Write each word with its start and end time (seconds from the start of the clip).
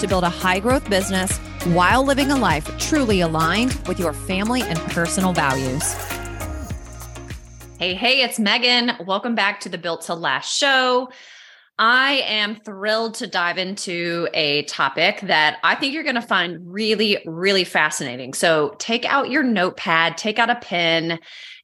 to 0.00 0.06
build 0.06 0.24
a 0.24 0.28
high 0.28 0.60
growth 0.60 0.88
business 0.90 1.38
while 1.66 2.04
living 2.04 2.30
a 2.30 2.36
life 2.36 2.70
truly 2.78 3.20
aligned 3.20 3.74
with 3.86 3.98
your 3.98 4.12
family 4.12 4.62
and 4.62 4.78
personal 4.80 5.32
values. 5.32 5.94
Hey, 7.78 7.94
hey, 7.94 8.22
it's 8.22 8.38
Megan. 8.38 8.92
Welcome 9.06 9.34
back 9.34 9.60
to 9.60 9.68
the 9.68 9.78
Built 9.78 10.02
to 10.02 10.14
Last 10.14 10.56
show. 10.56 11.10
I 11.78 12.22
am 12.26 12.56
thrilled 12.56 13.14
to 13.14 13.26
dive 13.26 13.58
into 13.58 14.28
a 14.32 14.62
topic 14.64 15.20
that 15.22 15.58
I 15.64 15.74
think 15.74 15.92
you're 15.92 16.04
going 16.04 16.14
to 16.14 16.22
find 16.22 16.58
really, 16.62 17.18
really 17.26 17.64
fascinating. 17.64 18.32
So 18.32 18.76
take 18.78 19.04
out 19.04 19.30
your 19.30 19.42
notepad, 19.42 20.16
take 20.16 20.38
out 20.38 20.50
a 20.50 20.54
pen, 20.54 21.18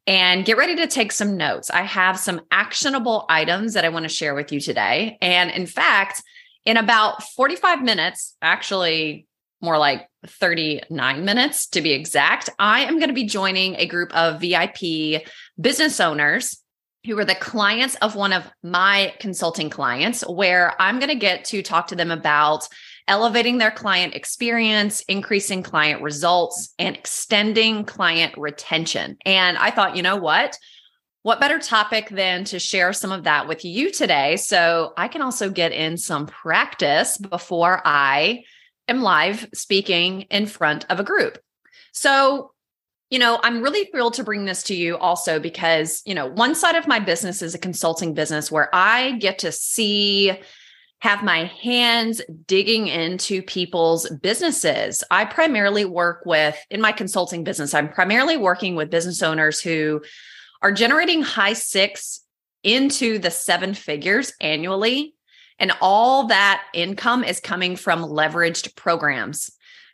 and 0.08 0.44
get 0.44 0.56
ready 0.56 0.74
to 0.76 0.88
take 0.88 1.12
some 1.12 1.36
notes. 1.36 1.70
I 1.70 1.82
have 1.82 2.18
some 2.18 2.40
actionable 2.50 3.24
items 3.28 3.74
that 3.74 3.84
I 3.84 3.88
want 3.90 4.02
to 4.02 4.08
share 4.08 4.34
with 4.34 4.50
you 4.50 4.58
today. 4.60 5.16
And 5.20 5.50
in 5.52 5.66
fact, 5.66 6.24
in 6.64 6.76
about 6.76 7.22
45 7.22 7.82
minutes, 7.82 8.36
actually 8.42 9.26
more 9.62 9.78
like 9.78 10.08
39 10.26 11.24
minutes 11.24 11.66
to 11.68 11.80
be 11.80 11.92
exact, 11.92 12.50
I 12.58 12.84
am 12.84 12.98
going 12.98 13.08
to 13.08 13.14
be 13.14 13.24
joining 13.24 13.76
a 13.76 13.86
group 13.86 14.14
of 14.14 14.40
VIP 14.40 15.22
business 15.60 16.00
owners 16.00 16.62
who 17.06 17.18
are 17.18 17.24
the 17.24 17.34
clients 17.34 17.94
of 17.96 18.14
one 18.14 18.32
of 18.32 18.44
my 18.62 19.14
consulting 19.20 19.70
clients, 19.70 20.22
where 20.22 20.80
I'm 20.80 20.98
going 20.98 21.10
to 21.10 21.14
get 21.14 21.46
to 21.46 21.62
talk 21.62 21.88
to 21.88 21.96
them 21.96 22.10
about 22.10 22.68
elevating 23.08 23.58
their 23.58 23.70
client 23.70 24.14
experience, 24.14 25.00
increasing 25.02 25.62
client 25.62 26.02
results, 26.02 26.74
and 26.78 26.94
extending 26.94 27.84
client 27.84 28.34
retention. 28.36 29.16
And 29.24 29.56
I 29.56 29.70
thought, 29.70 29.96
you 29.96 30.02
know 30.02 30.16
what? 30.16 30.56
What 31.22 31.40
better 31.40 31.58
topic 31.58 32.08
than 32.08 32.44
to 32.44 32.58
share 32.58 32.94
some 32.94 33.12
of 33.12 33.24
that 33.24 33.46
with 33.46 33.64
you 33.64 33.90
today? 33.90 34.36
So 34.36 34.94
I 34.96 35.08
can 35.08 35.20
also 35.20 35.50
get 35.50 35.72
in 35.72 35.98
some 35.98 36.26
practice 36.26 37.18
before 37.18 37.82
I 37.84 38.44
am 38.88 39.02
live 39.02 39.46
speaking 39.52 40.22
in 40.22 40.46
front 40.46 40.86
of 40.88 40.98
a 40.98 41.04
group. 41.04 41.38
So, 41.92 42.52
you 43.10 43.18
know, 43.18 43.38
I'm 43.42 43.60
really 43.60 43.84
thrilled 43.86 44.14
to 44.14 44.24
bring 44.24 44.46
this 44.46 44.62
to 44.64 44.74
you 44.74 44.96
also 44.96 45.38
because, 45.38 46.00
you 46.06 46.14
know, 46.14 46.26
one 46.26 46.54
side 46.54 46.76
of 46.76 46.88
my 46.88 47.00
business 47.00 47.42
is 47.42 47.54
a 47.54 47.58
consulting 47.58 48.14
business 48.14 48.50
where 48.50 48.74
I 48.74 49.12
get 49.18 49.40
to 49.40 49.52
see 49.52 50.32
have 51.00 51.22
my 51.22 51.44
hands 51.62 52.20
digging 52.46 52.86
into 52.86 53.42
people's 53.42 54.08
businesses. 54.08 55.02
I 55.10 55.24
primarily 55.24 55.84
work 55.84 56.24
with, 56.24 56.56
in 56.70 56.80
my 56.80 56.92
consulting 56.92 57.42
business, 57.42 57.74
I'm 57.74 57.90
primarily 57.90 58.36
working 58.36 58.74
with 58.74 58.90
business 58.90 59.22
owners 59.22 59.60
who 59.60 60.02
are 60.62 60.72
generating 60.72 61.22
high 61.22 61.52
six 61.52 62.20
into 62.62 63.18
the 63.18 63.30
seven 63.30 63.74
figures 63.74 64.32
annually. 64.40 65.14
And 65.58 65.72
all 65.80 66.26
that 66.28 66.62
income 66.74 67.22
is 67.24 67.40
coming 67.40 67.76
from 67.76 68.02
leveraged 68.02 68.76
programs, 68.76 69.50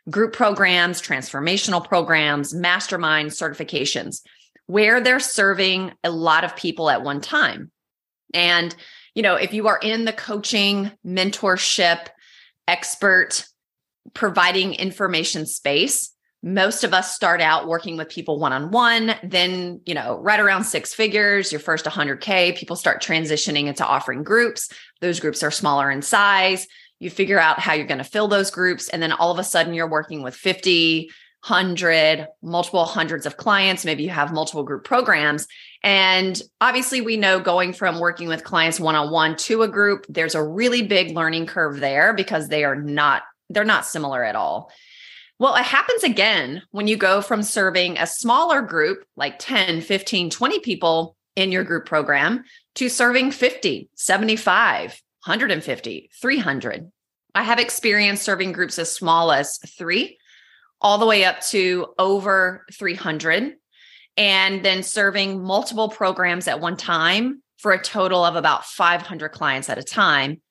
group 0.09 0.33
programs, 0.33 1.01
transformational 1.01 1.85
programs, 1.85 2.53
mastermind 2.53 3.31
certifications, 3.31 4.21
where 4.65 5.01
they're 5.01 5.19
serving 5.19 5.93
a 6.03 6.09
lot 6.09 6.43
of 6.43 6.55
people 6.55 6.89
at 6.89 7.03
one 7.03 7.21
time. 7.21 7.71
And 8.33 8.75
you 9.17 9.23
know, 9.23 9.33
if 9.33 9.51
you 9.51 9.67
are 9.67 9.79
in 9.79 10.05
the 10.05 10.13
coaching, 10.13 10.91
mentorship, 11.03 12.07
expert 12.67 13.47
providing 14.13 14.75
information 14.75 15.47
space, 15.47 16.13
most 16.43 16.83
of 16.83 16.93
us 16.93 17.15
start 17.15 17.41
out 17.41 17.67
working 17.67 17.97
with 17.97 18.09
people 18.09 18.39
one 18.39 18.53
on 18.53 18.71
one. 18.71 19.15
Then, 19.23 19.81
you 19.85 19.93
know, 19.93 20.19
right 20.21 20.39
around 20.39 20.63
six 20.63 20.93
figures, 20.93 21.51
your 21.51 21.59
first 21.59 21.85
100K, 21.85 22.55
people 22.55 22.75
start 22.75 23.01
transitioning 23.01 23.65
into 23.65 23.85
offering 23.85 24.23
groups. 24.23 24.69
Those 25.01 25.19
groups 25.19 25.41
are 25.43 25.51
smaller 25.51 25.89
in 25.89 26.01
size. 26.01 26.67
You 26.99 27.09
figure 27.09 27.39
out 27.39 27.59
how 27.59 27.73
you're 27.73 27.87
going 27.87 27.97
to 27.97 28.03
fill 28.03 28.27
those 28.27 28.51
groups. 28.51 28.89
And 28.89 29.01
then 29.01 29.11
all 29.11 29.31
of 29.31 29.39
a 29.39 29.43
sudden, 29.43 29.73
you're 29.73 29.89
working 29.89 30.23
with 30.23 30.35
50, 30.35 31.09
100, 31.47 32.27
multiple 32.41 32.85
hundreds 32.85 33.25
of 33.25 33.37
clients. 33.37 33.85
Maybe 33.85 34.03
you 34.03 34.09
have 34.09 34.33
multiple 34.33 34.63
group 34.63 34.83
programs. 34.83 35.47
And 35.83 36.41
obviously, 36.59 37.01
we 37.01 37.17
know 37.17 37.39
going 37.39 37.73
from 37.73 37.99
working 37.99 38.27
with 38.27 38.43
clients 38.43 38.79
one 38.79 38.95
on 38.95 39.11
one 39.11 39.35
to 39.37 39.61
a 39.61 39.67
group, 39.67 40.05
there's 40.09 40.35
a 40.35 40.43
really 40.43 40.81
big 40.81 41.15
learning 41.15 41.45
curve 41.45 41.79
there 41.79 42.13
because 42.13 42.47
they 42.47 42.63
are 42.63 42.75
not, 42.75 43.23
they're 43.49 43.63
not 43.63 43.85
similar 43.85 44.23
at 44.23 44.35
all. 44.35 44.71
Well, 45.39 45.55
it 45.55 45.63
happens 45.63 46.03
again 46.03 46.63
when 46.71 46.87
you 46.87 46.97
go 46.97 47.21
from 47.21 47.43
serving 47.43 47.97
a 47.97 48.07
smaller 48.07 48.61
group, 48.61 49.05
like 49.15 49.37
10, 49.37 49.81
15, 49.81 50.29
20 50.31 50.59
people 50.59 51.15
in 51.35 51.51
your 51.51 51.63
group 51.63 51.85
program, 51.85 52.43
to 52.75 52.89
serving 52.89 53.31
50, 53.31 53.89
75, 53.95 55.01
150, 55.25 56.09
300. 56.19 56.91
I 57.35 57.43
have 57.43 57.59
experience 57.59 58.21
serving 58.21 58.51
groups 58.51 58.79
as 58.79 58.91
small 58.91 59.31
as 59.31 59.59
three 59.77 60.17
all 60.81 60.97
the 60.97 61.05
way 61.05 61.23
up 61.23 61.41
to 61.41 61.93
over 61.99 62.65
300 62.73 63.53
and 64.15 64.65
then 64.65 64.81
serving 64.81 65.43
multiple 65.43 65.89
programs 65.89 66.47
at 66.47 66.59
one 66.59 66.77
time 66.77 67.43
for 67.57 67.71
a 67.71 67.81
total 67.81 68.23
of 68.23 68.35
about 68.35 68.65
500 68.65 69.29
clients 69.29 69.69
at 69.69 69.77
a 69.77 69.83
time 69.83 70.41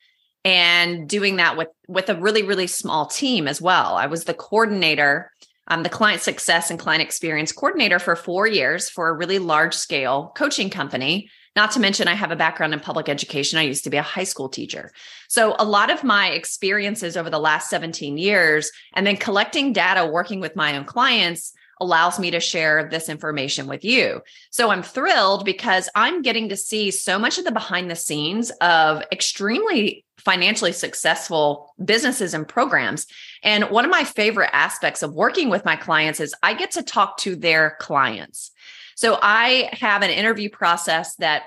and 0.47 1.09
doing 1.09 1.37
that 1.37 1.57
with 1.57 1.69
with 1.89 2.09
a 2.09 2.15
really 2.15 2.43
really 2.43 2.67
small 2.67 3.07
team 3.07 3.49
as 3.49 3.61
well 3.61 3.97
i 3.97 4.07
was 4.07 4.25
the 4.25 4.35
coordinator 4.35 5.31
I'm 5.69 5.83
the 5.83 5.89
client 5.89 6.23
success 6.23 6.71
and 6.71 6.79
client 6.79 7.03
experience 7.03 7.51
coordinator 7.51 7.99
for 7.99 8.15
four 8.15 8.47
years 8.47 8.89
for 8.89 9.09
a 9.09 9.13
really 9.13 9.41
large 9.41 9.75
scale 9.75 10.33
coaching 10.37 10.71
company 10.71 11.29
not 11.57 11.71
to 11.71 11.81
mention, 11.81 12.07
I 12.07 12.13
have 12.13 12.31
a 12.31 12.37
background 12.37 12.75
in 12.75 12.81
public 12.81 13.09
education. 13.09 13.59
I 13.59 13.63
used 13.63 13.83
to 13.85 13.91
be 13.91 13.97
a 13.97 14.03
high 14.03 14.25
school 14.25 14.51
teacher. 14.51 14.93
So, 15.29 15.57
a 15.59 15.65
lot 15.65 15.91
of 15.91 16.05
my 16.05 16.29
experiences 16.29 17.17
over 17.17 17.31
the 17.31 17.39
last 17.39 17.71
17 17.71 18.19
years, 18.19 18.71
and 18.93 19.07
then 19.07 19.17
collecting 19.17 19.73
data, 19.73 20.05
working 20.07 20.39
with 20.39 20.55
my 20.55 20.77
own 20.77 20.85
clients, 20.85 21.55
allows 21.79 22.19
me 22.19 22.31
to 22.31 22.41
share 22.41 22.89
this 22.89 23.09
information 23.09 23.67
with 23.67 23.85
you. 23.85 24.23
So, 24.51 24.71
I'm 24.71 24.83
thrilled 24.83 25.45
because 25.45 25.89
I'm 25.95 26.23
getting 26.23 26.49
to 26.49 26.57
see 26.57 26.91
so 26.91 27.19
much 27.19 27.39
of 27.39 27.45
the 27.45 27.53
behind 27.53 27.91
the 27.91 27.97
scenes 27.97 28.51
of 28.61 29.03
extremely 29.13 30.05
financially 30.19 30.73
successful 30.73 31.73
businesses 31.85 32.35
and 32.35 32.49
programs. 32.49 33.07
And 33.43 33.65
one 33.65 33.85
of 33.85 33.91
my 33.91 34.05
favorite 34.05 34.51
aspects 34.53 35.03
of 35.03 35.15
working 35.15 35.51
with 35.51 35.65
my 35.65 35.77
clients 35.77 36.21
is 36.21 36.35
I 36.43 36.55
get 36.55 36.73
to 36.73 36.83
talk 36.83 37.19
to 37.19 37.37
their 37.37 37.77
clients. 37.79 38.51
So 38.97 39.19
I 39.21 39.71
have 39.73 40.03
an 40.03 40.11
interview 40.11 40.49
process 40.49 41.15
that 41.17 41.45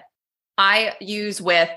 I 0.57 0.95
use 1.01 1.41
with 1.41 1.69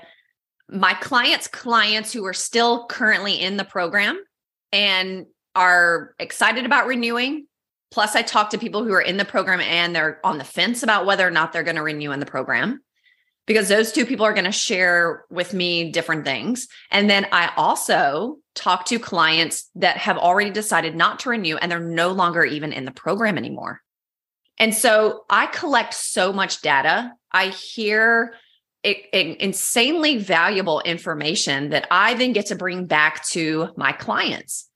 my 0.69 0.93
clients' 0.93 1.47
clients 1.47 2.13
who 2.13 2.25
are 2.25 2.33
still 2.33 2.85
currently 2.85 3.39
in 3.39 3.57
the 3.57 3.65
program 3.65 4.23
and 4.71 5.25
are 5.55 6.15
excited 6.19 6.65
about 6.65 6.87
renewing. 6.87 7.47
Plus, 7.93 8.15
I 8.15 8.23
talk 8.23 8.49
to 8.49 8.57
people 8.57 8.83
who 8.83 8.91
are 8.93 9.01
in 9.01 9.17
the 9.17 9.23
program 9.23 9.61
and 9.61 9.95
they're 9.95 10.19
on 10.23 10.39
the 10.39 10.43
fence 10.43 10.81
about 10.81 11.05
whether 11.05 11.27
or 11.27 11.29
not 11.29 11.53
they're 11.53 11.61
going 11.61 11.75
to 11.75 11.83
renew 11.83 12.11
in 12.11 12.19
the 12.19 12.25
program 12.25 12.81
because 13.45 13.67
those 13.67 13.91
two 13.91 14.03
people 14.03 14.25
are 14.25 14.33
going 14.33 14.45
to 14.45 14.51
share 14.51 15.25
with 15.29 15.53
me 15.53 15.91
different 15.91 16.25
things. 16.25 16.67
And 16.89 17.07
then 17.07 17.27
I 17.31 17.51
also 17.55 18.37
talk 18.55 18.85
to 18.85 18.97
clients 18.97 19.69
that 19.75 19.97
have 19.97 20.17
already 20.17 20.49
decided 20.49 20.95
not 20.95 21.19
to 21.19 21.29
renew 21.29 21.57
and 21.57 21.71
they're 21.71 21.79
no 21.79 22.13
longer 22.13 22.43
even 22.43 22.73
in 22.73 22.85
the 22.85 22.91
program 22.91 23.37
anymore. 23.37 23.79
And 24.57 24.73
so 24.73 25.25
I 25.29 25.45
collect 25.45 25.93
so 25.93 26.33
much 26.33 26.61
data. 26.61 27.11
I 27.31 27.49
hear 27.49 28.33
it, 28.81 29.05
it, 29.13 29.39
insanely 29.39 30.17
valuable 30.17 30.79
information 30.79 31.69
that 31.69 31.87
I 31.91 32.15
then 32.15 32.33
get 32.33 32.47
to 32.47 32.55
bring 32.55 32.87
back 32.87 33.23
to 33.27 33.69
my 33.77 33.91
clients. 33.91 34.67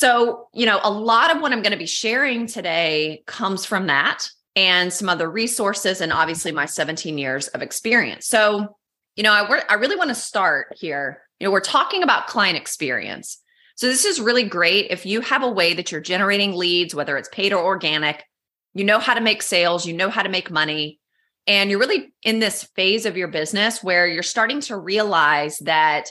So, 0.00 0.48
you 0.54 0.64
know, 0.64 0.80
a 0.82 0.90
lot 0.90 1.30
of 1.30 1.42
what 1.42 1.52
I'm 1.52 1.60
going 1.60 1.72
to 1.72 1.78
be 1.78 1.84
sharing 1.84 2.46
today 2.46 3.22
comes 3.26 3.66
from 3.66 3.88
that 3.88 4.26
and 4.56 4.90
some 4.90 5.10
other 5.10 5.30
resources, 5.30 6.00
and 6.00 6.10
obviously 6.10 6.52
my 6.52 6.64
17 6.64 7.18
years 7.18 7.48
of 7.48 7.60
experience. 7.60 8.26
So, 8.26 8.78
you 9.16 9.22
know, 9.22 9.30
I, 9.30 9.60
I 9.68 9.74
really 9.74 9.96
want 9.96 10.08
to 10.08 10.14
start 10.14 10.74
here. 10.80 11.20
You 11.38 11.46
know, 11.46 11.50
we're 11.50 11.60
talking 11.60 12.02
about 12.02 12.28
client 12.28 12.56
experience. 12.56 13.42
So, 13.76 13.88
this 13.88 14.06
is 14.06 14.22
really 14.22 14.44
great 14.44 14.90
if 14.90 15.04
you 15.04 15.20
have 15.20 15.42
a 15.42 15.50
way 15.50 15.74
that 15.74 15.92
you're 15.92 16.00
generating 16.00 16.56
leads, 16.56 16.94
whether 16.94 17.18
it's 17.18 17.28
paid 17.28 17.52
or 17.52 17.62
organic, 17.62 18.24
you 18.72 18.84
know 18.84 19.00
how 19.00 19.12
to 19.12 19.20
make 19.20 19.42
sales, 19.42 19.84
you 19.84 19.92
know 19.92 20.08
how 20.08 20.22
to 20.22 20.30
make 20.30 20.50
money, 20.50 20.98
and 21.46 21.68
you're 21.68 21.78
really 21.78 22.10
in 22.22 22.38
this 22.38 22.64
phase 22.74 23.04
of 23.04 23.18
your 23.18 23.28
business 23.28 23.84
where 23.84 24.06
you're 24.06 24.22
starting 24.22 24.62
to 24.62 24.78
realize 24.78 25.58
that 25.58 26.08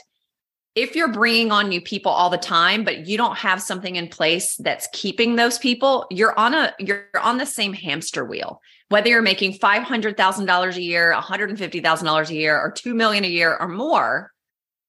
if 0.76 0.94
you're 0.94 1.12
bringing 1.12 1.50
on 1.50 1.68
new 1.68 1.80
people 1.80 2.12
all 2.12 2.30
the 2.30 2.38
time 2.38 2.84
but 2.84 3.06
you 3.06 3.16
don't 3.16 3.38
have 3.38 3.60
something 3.60 3.96
in 3.96 4.08
place 4.08 4.56
that's 4.56 4.88
keeping 4.92 5.36
those 5.36 5.58
people 5.58 6.06
you're 6.10 6.38
on 6.38 6.54
a 6.54 6.74
you're 6.78 7.06
on 7.20 7.38
the 7.38 7.46
same 7.46 7.72
hamster 7.72 8.24
wheel 8.24 8.60
whether 8.90 9.08
you're 9.08 9.22
making 9.22 9.52
$500,000 9.52 10.76
a 10.76 10.82
year, 10.82 11.14
$150,000 11.16 12.28
a 12.28 12.34
year 12.34 12.60
or 12.60 12.72
2 12.72 12.92
million 12.92 13.24
a 13.24 13.28
year 13.28 13.56
or 13.56 13.68
more, 13.68 14.32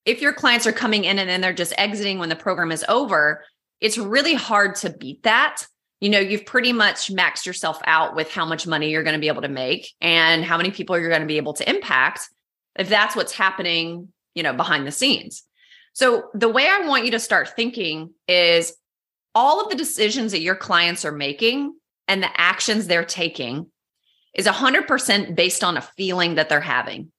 if 0.05 0.23
your 0.23 0.33
clients 0.33 0.65
are 0.65 0.71
coming 0.71 1.05
in 1.05 1.19
and 1.19 1.29
then 1.29 1.39
they're 1.39 1.53
just 1.53 1.73
exiting 1.77 2.17
when 2.17 2.29
the 2.29 2.35
program 2.35 2.71
is 2.71 2.83
over, 2.89 3.45
it's 3.79 3.99
really 3.99 4.33
hard 4.33 4.73
to 4.77 4.89
beat 4.89 5.21
that. 5.23 5.67
You 5.99 6.09
know, 6.09 6.19
you've 6.19 6.47
pretty 6.47 6.73
much 6.73 7.13
maxed 7.13 7.45
yourself 7.45 7.79
out 7.85 8.15
with 8.15 8.31
how 8.31 8.43
much 8.43 8.65
money 8.65 8.89
you're 8.89 9.03
going 9.03 9.13
to 9.13 9.21
be 9.21 9.27
able 9.27 9.43
to 9.43 9.47
make 9.47 9.91
and 10.01 10.43
how 10.43 10.57
many 10.57 10.71
people 10.71 10.97
you're 10.97 11.09
going 11.09 11.21
to 11.21 11.27
be 11.27 11.37
able 11.37 11.53
to 11.53 11.69
impact 11.69 12.27
if 12.75 12.89
that's 12.89 13.15
what's 13.15 13.33
happening, 13.33 14.07
you 14.33 14.41
know, 14.41 14.53
behind 14.53 14.87
the 14.87 14.91
scenes. 14.91 15.43
So, 15.93 16.29
the 16.33 16.49
way 16.49 16.67
I 16.67 16.87
want 16.87 17.05
you 17.05 17.11
to 17.11 17.19
start 17.19 17.55
thinking 17.55 18.13
is 18.27 18.73
all 19.35 19.61
of 19.61 19.69
the 19.69 19.75
decisions 19.75 20.31
that 20.31 20.41
your 20.41 20.55
clients 20.55 21.05
are 21.05 21.11
making 21.11 21.73
and 22.07 22.21
the 22.21 22.41
actions 22.41 22.87
they're 22.87 23.05
taking 23.05 23.67
is 24.33 24.45
100% 24.45 25.35
based 25.35 25.63
on 25.63 25.77
a 25.77 25.81
feeling 25.81 26.35
that 26.35 26.49
they're 26.49 26.61
having. 26.61 27.11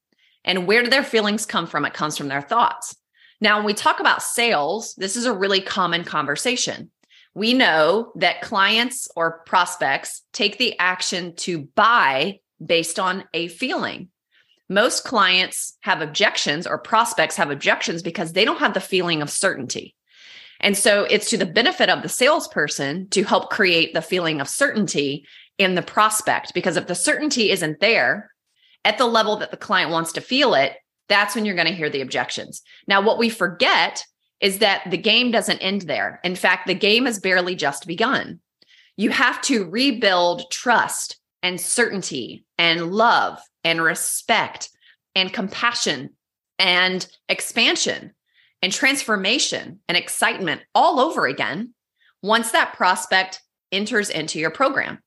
And 0.44 0.66
where 0.66 0.82
do 0.82 0.90
their 0.90 1.04
feelings 1.04 1.46
come 1.46 1.66
from? 1.66 1.84
It 1.84 1.94
comes 1.94 2.16
from 2.16 2.28
their 2.28 2.42
thoughts. 2.42 2.96
Now, 3.40 3.56
when 3.56 3.66
we 3.66 3.74
talk 3.74 4.00
about 4.00 4.22
sales, 4.22 4.94
this 4.96 5.16
is 5.16 5.26
a 5.26 5.32
really 5.32 5.60
common 5.60 6.04
conversation. 6.04 6.90
We 7.34 7.54
know 7.54 8.12
that 8.16 8.42
clients 8.42 9.08
or 9.16 9.40
prospects 9.46 10.22
take 10.32 10.58
the 10.58 10.78
action 10.78 11.34
to 11.36 11.62
buy 11.74 12.40
based 12.64 12.98
on 12.98 13.24
a 13.34 13.48
feeling. 13.48 14.08
Most 14.72 15.04
clients 15.04 15.76
have 15.80 16.00
objections 16.00 16.66
or 16.66 16.78
prospects 16.78 17.36
have 17.36 17.50
objections 17.50 18.02
because 18.02 18.32
they 18.32 18.44
don't 18.44 18.60
have 18.60 18.72
the 18.72 18.80
feeling 18.80 19.20
of 19.20 19.28
certainty. 19.28 19.94
And 20.60 20.78
so 20.78 21.04
it's 21.04 21.28
to 21.30 21.36
the 21.36 21.44
benefit 21.44 21.90
of 21.90 22.02
the 22.02 22.08
salesperson 22.08 23.08
to 23.10 23.24
help 23.24 23.50
create 23.50 23.92
the 23.92 24.00
feeling 24.00 24.40
of 24.40 24.48
certainty 24.48 25.26
in 25.58 25.74
the 25.74 25.82
prospect 25.82 26.54
because 26.54 26.76
if 26.76 26.86
the 26.86 26.94
certainty 26.94 27.50
isn't 27.50 27.80
there 27.80 28.32
at 28.84 28.96
the 28.96 29.06
level 29.06 29.36
that 29.36 29.50
the 29.50 29.56
client 29.56 29.90
wants 29.90 30.12
to 30.12 30.20
feel 30.20 30.54
it, 30.54 30.76
that's 31.08 31.34
when 31.34 31.44
you're 31.44 31.56
going 31.56 31.68
to 31.68 31.74
hear 31.74 31.90
the 31.90 32.00
objections. 32.00 32.62
Now, 32.88 33.02
what 33.02 33.18
we 33.18 33.28
forget 33.28 34.04
is 34.40 34.60
that 34.60 34.90
the 34.90 34.96
game 34.96 35.30
doesn't 35.30 35.58
end 35.58 35.82
there. 35.82 36.18
In 36.24 36.34
fact, 36.34 36.66
the 36.66 36.74
game 36.74 37.04
has 37.04 37.20
barely 37.20 37.54
just 37.54 37.86
begun. 37.86 38.40
You 38.96 39.10
have 39.10 39.42
to 39.42 39.68
rebuild 39.68 40.50
trust 40.50 41.18
and 41.42 41.60
certainty 41.60 42.44
and 42.58 42.92
love 42.92 43.38
and 43.64 43.82
respect 43.82 44.70
and 45.14 45.32
compassion 45.32 46.10
and 46.58 47.06
expansion 47.28 48.12
and 48.62 48.72
transformation 48.72 49.80
and 49.88 49.96
excitement 49.96 50.62
all 50.74 51.00
over 51.00 51.26
again 51.26 51.74
once 52.22 52.52
that 52.52 52.74
prospect 52.74 53.40
enters 53.72 54.10
into 54.10 54.38
your 54.38 54.50
program. 54.50 55.00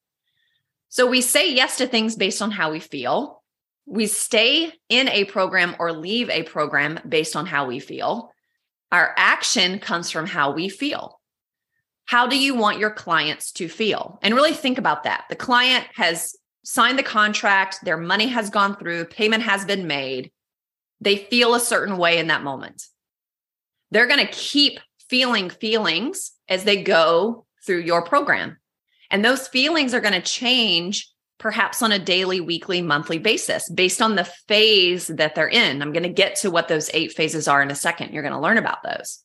So 0.90 1.08
we 1.08 1.22
say 1.22 1.54
yes 1.54 1.78
to 1.78 1.88
things 1.88 2.16
based 2.16 2.42
on 2.42 2.52
how 2.52 2.72
we 2.72 2.80
feel. 2.80 3.42
We 3.86 4.08
stay 4.08 4.74
in 4.90 5.10
a 5.10 5.26
program 5.26 5.76
or 5.80 5.92
leave 5.94 6.30
a 6.30 6.44
program 6.44 7.00
based 7.08 7.36
on 7.36 7.46
how 7.46 7.68
we 7.68 7.80
feel. 7.80 8.32
Our 8.92 9.14
action 9.18 9.80
comes 9.80 10.12
from 10.12 10.26
how 10.26 10.52
we 10.52 10.70
feel. 10.70 11.15
How 12.06 12.28
do 12.28 12.38
you 12.38 12.56
want 12.56 12.80
your 12.80 12.92
clients 12.92 13.52
to 13.54 13.68
feel? 13.68 14.20
And 14.22 14.36
really 14.36 14.54
think 14.54 14.78
about 14.78 15.04
that. 15.04 15.26
The 15.30 15.36
client 15.36 15.86
has 15.96 16.36
signed 16.64 16.98
the 16.98 17.04
contract, 17.04 17.80
their 17.84 17.98
money 17.98 18.28
has 18.28 18.50
gone 18.50 18.76
through, 18.76 19.06
payment 19.06 19.44
has 19.44 19.66
been 19.66 19.88
made. 19.88 20.32
They 21.02 21.18
feel 21.18 21.54
a 21.54 21.60
certain 21.60 21.98
way 21.98 22.18
in 22.18 22.28
that 22.28 22.44
moment. 22.44 22.84
They're 23.92 24.08
going 24.08 24.26
to 24.26 24.32
keep 24.32 24.80
feeling 25.10 25.50
feelings 25.50 26.32
as 26.50 26.64
they 26.64 26.82
go 26.82 27.46
through 27.66 27.82
your 27.82 28.04
program. 28.04 28.58
And 29.12 29.24
those 29.24 29.48
feelings 29.48 29.94
are 29.94 30.02
going 30.02 30.14
to 30.14 30.22
change 30.22 31.12
perhaps 31.38 31.82
on 31.82 31.92
a 31.92 32.00
daily, 32.00 32.40
weekly, 32.40 32.82
monthly 32.82 33.20
basis 33.20 33.70
based 33.70 34.02
on 34.02 34.16
the 34.16 34.24
phase 34.24 35.08
that 35.08 35.36
they're 35.36 35.48
in. 35.48 35.82
I'm 35.82 35.94
going 35.94 36.04
to 36.04 36.10
get 36.10 36.38
to 36.38 36.52
what 36.52 36.68
those 36.68 36.90
eight 36.94 37.14
phases 37.14 37.48
are 37.48 37.62
in 37.62 37.72
a 37.72 37.76
second. 37.76 38.14
You're 38.14 38.24
going 38.24 38.34
to 38.34 38.40
learn 38.40 38.58
about 38.58 38.84
those. 38.84 39.25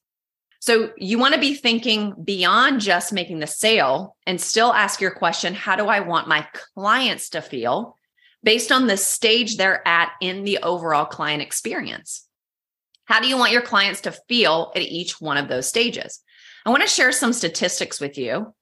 So 0.60 0.92
you 0.96 1.18
want 1.18 1.34
to 1.34 1.40
be 1.40 1.54
thinking 1.54 2.14
beyond 2.22 2.80
just 2.80 3.12
making 3.12 3.40
the 3.40 3.46
sale 3.46 4.16
and 4.26 4.40
still 4.40 4.72
ask 4.72 5.00
your 5.00 5.10
question 5.10 5.54
How 5.54 5.76
do 5.76 5.86
I 5.86 6.00
want 6.00 6.28
my 6.28 6.46
clients 6.74 7.30
to 7.30 7.42
feel 7.42 7.96
based 8.42 8.70
on 8.70 8.86
the 8.86 8.96
stage 8.96 9.56
they're 9.56 9.86
at 9.86 10.12
in 10.20 10.44
the 10.44 10.58
overall 10.58 11.06
client 11.06 11.42
experience? 11.42 12.26
How 13.06 13.20
do 13.20 13.26
you 13.26 13.36
want 13.36 13.52
your 13.52 13.62
clients 13.62 14.02
to 14.02 14.12
feel 14.28 14.70
at 14.76 14.82
each 14.82 15.20
one 15.20 15.36
of 15.36 15.48
those 15.48 15.66
stages? 15.66 16.20
I 16.64 16.70
want 16.70 16.82
to 16.82 16.88
share 16.88 17.10
some 17.10 17.32
statistics 17.32 18.00
with 18.00 18.18
you 18.18 18.54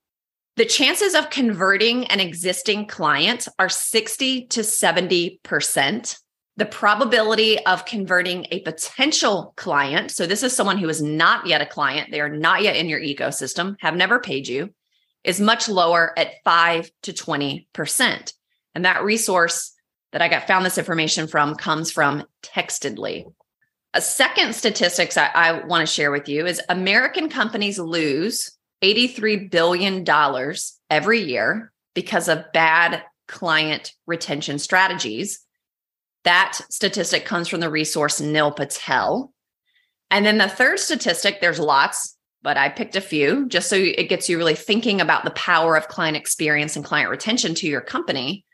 the 0.58 0.64
chances 0.64 1.14
of 1.14 1.30
converting 1.30 2.06
an 2.06 2.18
existing 2.18 2.88
client 2.88 3.46
are 3.60 3.68
60 3.68 4.46
to 4.46 4.62
70%. 4.62 6.18
The 6.58 6.66
probability 6.66 7.64
of 7.66 7.84
converting 7.84 8.46
a 8.50 8.62
potential 8.62 9.54
client, 9.56 10.10
so 10.10 10.26
this 10.26 10.42
is 10.42 10.54
someone 10.54 10.76
who 10.76 10.88
is 10.88 11.00
not 11.00 11.46
yet 11.46 11.60
a 11.60 11.66
client, 11.66 12.10
they 12.10 12.20
are 12.20 12.28
not 12.28 12.62
yet 12.62 12.74
in 12.74 12.88
your 12.88 12.98
ecosystem, 12.98 13.76
have 13.78 13.94
never 13.94 14.18
paid 14.18 14.48
you, 14.48 14.74
is 15.22 15.40
much 15.40 15.68
lower 15.68 16.18
at 16.18 16.42
5 16.44 16.90
to 17.04 17.12
20%. 17.12 18.32
And 18.74 18.84
that 18.84 19.04
resource 19.04 19.72
that 20.10 20.20
I 20.20 20.26
got 20.26 20.48
found 20.48 20.66
this 20.66 20.78
information 20.78 21.28
from 21.28 21.54
comes 21.54 21.92
from 21.92 22.24
Textedly. 22.42 23.24
A 23.94 24.00
second 24.00 24.52
statistics 24.56 25.16
I, 25.16 25.30
I 25.32 25.64
want 25.64 25.86
to 25.86 25.94
share 25.94 26.10
with 26.10 26.28
you 26.28 26.44
is 26.44 26.60
American 26.68 27.28
companies 27.28 27.78
lose 27.78 28.50
$83 28.82 29.48
billion 29.48 30.04
every 30.90 31.20
year 31.20 31.72
because 31.94 32.26
of 32.26 32.52
bad 32.52 33.04
client 33.28 33.94
retention 34.06 34.58
strategies. 34.58 35.38
That 36.28 36.60
statistic 36.68 37.24
comes 37.24 37.48
from 37.48 37.60
the 37.60 37.70
resource 37.70 38.20
Neil 38.20 38.52
Patel. 38.52 39.32
And 40.10 40.26
then 40.26 40.36
the 40.36 40.46
third 40.46 40.78
statistic, 40.78 41.40
there's 41.40 41.58
lots, 41.58 42.18
but 42.42 42.58
I 42.58 42.68
picked 42.68 42.96
a 42.96 43.00
few 43.00 43.48
just 43.48 43.70
so 43.70 43.76
it 43.76 44.10
gets 44.10 44.28
you 44.28 44.36
really 44.36 44.54
thinking 44.54 45.00
about 45.00 45.24
the 45.24 45.30
power 45.30 45.74
of 45.74 45.88
client 45.88 46.18
experience 46.18 46.76
and 46.76 46.84
client 46.84 47.08
retention 47.08 47.54
to 47.54 47.66
your 47.66 47.80
company, 47.80 48.44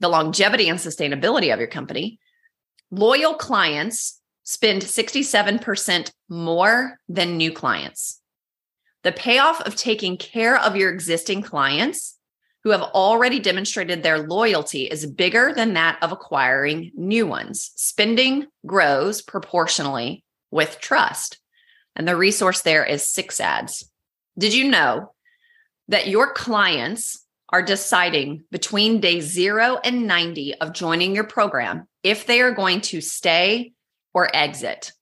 the 0.00 0.08
longevity 0.08 0.70
and 0.70 0.78
sustainability 0.78 1.52
of 1.52 1.58
your 1.58 1.68
company. 1.68 2.18
Loyal 2.90 3.34
clients 3.34 4.18
spend 4.44 4.80
67% 4.80 6.10
more 6.30 6.98
than 7.06 7.36
new 7.36 7.52
clients. 7.52 8.18
The 9.02 9.12
payoff 9.12 9.60
of 9.60 9.76
taking 9.76 10.16
care 10.16 10.58
of 10.58 10.74
your 10.74 10.90
existing 10.90 11.42
clients 11.42 12.13
who 12.64 12.70
have 12.70 12.80
already 12.80 13.38
demonstrated 13.38 14.02
their 14.02 14.18
loyalty 14.18 14.84
is 14.84 15.04
bigger 15.04 15.52
than 15.54 15.74
that 15.74 15.98
of 16.02 16.12
acquiring 16.12 16.90
new 16.94 17.26
ones. 17.26 17.72
Spending 17.76 18.46
grows 18.66 19.20
proportionally 19.20 20.24
with 20.50 20.80
trust. 20.80 21.38
And 21.94 22.08
the 22.08 22.16
resource 22.16 22.62
there 22.62 22.84
is 22.84 23.02
Sixads. 23.02 23.84
Did 24.38 24.54
you 24.54 24.68
know 24.68 25.12
that 25.88 26.08
your 26.08 26.32
clients 26.32 27.24
are 27.50 27.62
deciding 27.62 28.44
between 28.50 29.00
day 29.00 29.20
zero 29.20 29.78
and 29.84 30.06
90 30.06 30.54
of 30.54 30.72
joining 30.72 31.14
your 31.14 31.24
program 31.24 31.86
if 32.02 32.26
they 32.26 32.40
are 32.40 32.50
going 32.50 32.80
to 32.80 33.02
stay 33.02 33.72
or 34.14 34.34
exit? 34.34 34.92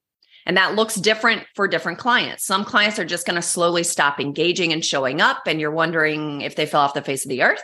And 0.46 0.56
that 0.56 0.74
looks 0.74 0.96
different 0.96 1.44
for 1.54 1.68
different 1.68 1.98
clients. 1.98 2.44
Some 2.44 2.64
clients 2.64 2.98
are 2.98 3.04
just 3.04 3.26
going 3.26 3.36
to 3.36 3.42
slowly 3.42 3.84
stop 3.84 4.20
engaging 4.20 4.72
and 4.72 4.84
showing 4.84 5.20
up, 5.20 5.42
and 5.46 5.60
you're 5.60 5.70
wondering 5.70 6.40
if 6.40 6.56
they 6.56 6.66
fell 6.66 6.80
off 6.80 6.94
the 6.94 7.02
face 7.02 7.24
of 7.24 7.28
the 7.28 7.42
earth. 7.42 7.62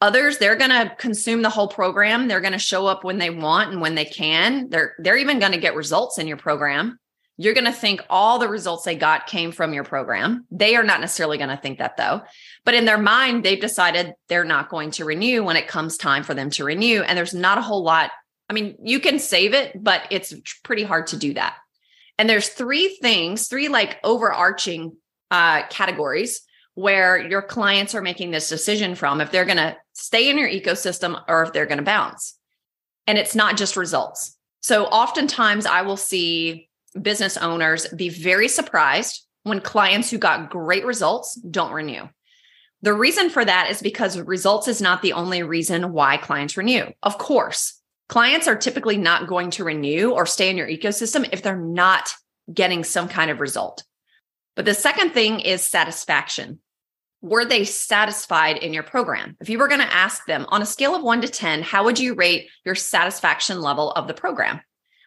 Others, 0.00 0.38
they're 0.38 0.56
going 0.56 0.70
to 0.70 0.94
consume 0.98 1.42
the 1.42 1.50
whole 1.50 1.68
program. 1.68 2.28
They're 2.28 2.40
going 2.40 2.52
to 2.52 2.58
show 2.58 2.86
up 2.86 3.02
when 3.02 3.18
they 3.18 3.30
want 3.30 3.72
and 3.72 3.80
when 3.80 3.96
they 3.96 4.04
can. 4.04 4.68
They're 4.68 4.94
they're 4.98 5.16
even 5.16 5.40
going 5.40 5.52
to 5.52 5.58
get 5.58 5.74
results 5.74 6.18
in 6.18 6.28
your 6.28 6.36
program. 6.36 6.98
You're 7.36 7.54
going 7.54 7.64
to 7.64 7.72
think 7.72 8.02
all 8.10 8.38
the 8.38 8.48
results 8.48 8.84
they 8.84 8.96
got 8.96 9.26
came 9.26 9.52
from 9.52 9.72
your 9.72 9.84
program. 9.84 10.44
They 10.50 10.74
are 10.74 10.82
not 10.82 11.00
necessarily 11.00 11.38
going 11.38 11.50
to 11.50 11.56
think 11.56 11.78
that 11.78 11.96
though. 11.96 12.22
But 12.64 12.74
in 12.74 12.84
their 12.84 12.98
mind, 12.98 13.44
they've 13.44 13.60
decided 13.60 14.14
they're 14.28 14.44
not 14.44 14.68
going 14.68 14.90
to 14.92 15.04
renew 15.04 15.44
when 15.44 15.56
it 15.56 15.68
comes 15.68 15.96
time 15.96 16.24
for 16.24 16.34
them 16.34 16.50
to 16.50 16.64
renew. 16.64 17.02
And 17.02 17.16
there's 17.16 17.34
not 17.34 17.58
a 17.58 17.62
whole 17.62 17.84
lot. 17.84 18.10
I 18.48 18.54
mean, 18.54 18.76
you 18.82 18.98
can 18.98 19.20
save 19.20 19.54
it, 19.54 19.72
but 19.82 20.02
it's 20.10 20.34
pretty 20.64 20.82
hard 20.82 21.08
to 21.08 21.16
do 21.16 21.34
that. 21.34 21.54
And 22.18 22.28
there's 22.28 22.48
three 22.48 22.98
things, 23.00 23.46
three 23.46 23.68
like 23.68 23.98
overarching 24.02 24.96
uh, 25.30 25.66
categories 25.68 26.42
where 26.74 27.18
your 27.18 27.42
clients 27.42 27.94
are 27.94 28.02
making 28.02 28.30
this 28.30 28.48
decision 28.48 28.94
from 28.94 29.20
if 29.20 29.30
they're 29.30 29.44
going 29.44 29.56
to 29.56 29.76
stay 29.94 30.28
in 30.28 30.38
your 30.38 30.48
ecosystem 30.48 31.20
or 31.28 31.42
if 31.42 31.52
they're 31.52 31.66
going 31.66 31.78
to 31.78 31.84
bounce. 31.84 32.36
And 33.06 33.18
it's 33.18 33.34
not 33.34 33.56
just 33.56 33.76
results. 33.76 34.36
So 34.60 34.84
oftentimes 34.84 35.66
I 35.66 35.82
will 35.82 35.96
see 35.96 36.68
business 37.00 37.36
owners 37.36 37.88
be 37.88 38.08
very 38.08 38.48
surprised 38.48 39.26
when 39.44 39.60
clients 39.60 40.10
who 40.10 40.18
got 40.18 40.50
great 40.50 40.84
results 40.84 41.34
don't 41.34 41.72
renew. 41.72 42.08
The 42.82 42.94
reason 42.94 43.28
for 43.30 43.44
that 43.44 43.70
is 43.70 43.82
because 43.82 44.18
results 44.18 44.68
is 44.68 44.80
not 44.80 45.02
the 45.02 45.14
only 45.14 45.42
reason 45.42 45.92
why 45.92 46.16
clients 46.16 46.56
renew. 46.56 46.86
Of 47.02 47.18
course, 47.18 47.77
clients 48.08 48.48
are 48.48 48.56
typically 48.56 48.96
not 48.96 49.28
going 49.28 49.50
to 49.50 49.64
renew 49.64 50.10
or 50.10 50.26
stay 50.26 50.50
in 50.50 50.56
your 50.56 50.68
ecosystem 50.68 51.28
if 51.32 51.42
they're 51.42 51.56
not 51.56 52.10
getting 52.52 52.84
some 52.84 53.08
kind 53.08 53.30
of 53.30 53.40
result. 53.40 53.84
But 54.56 54.64
the 54.64 54.74
second 54.74 55.10
thing 55.10 55.40
is 55.40 55.62
satisfaction. 55.62 56.60
Were 57.20 57.44
they 57.44 57.64
satisfied 57.64 58.58
in 58.58 58.72
your 58.72 58.82
program? 58.82 59.36
If 59.40 59.48
you 59.48 59.58
were 59.58 59.68
going 59.68 59.80
to 59.80 59.94
ask 59.94 60.24
them 60.26 60.46
on 60.48 60.62
a 60.62 60.66
scale 60.66 60.94
of 60.94 61.02
one 61.02 61.20
to 61.20 61.28
10, 61.28 61.62
how 61.62 61.84
would 61.84 61.98
you 61.98 62.14
rate 62.14 62.48
your 62.64 62.74
satisfaction 62.74 63.60
level 63.60 63.92
of 63.92 64.08
the 64.08 64.14
program? 64.14 64.60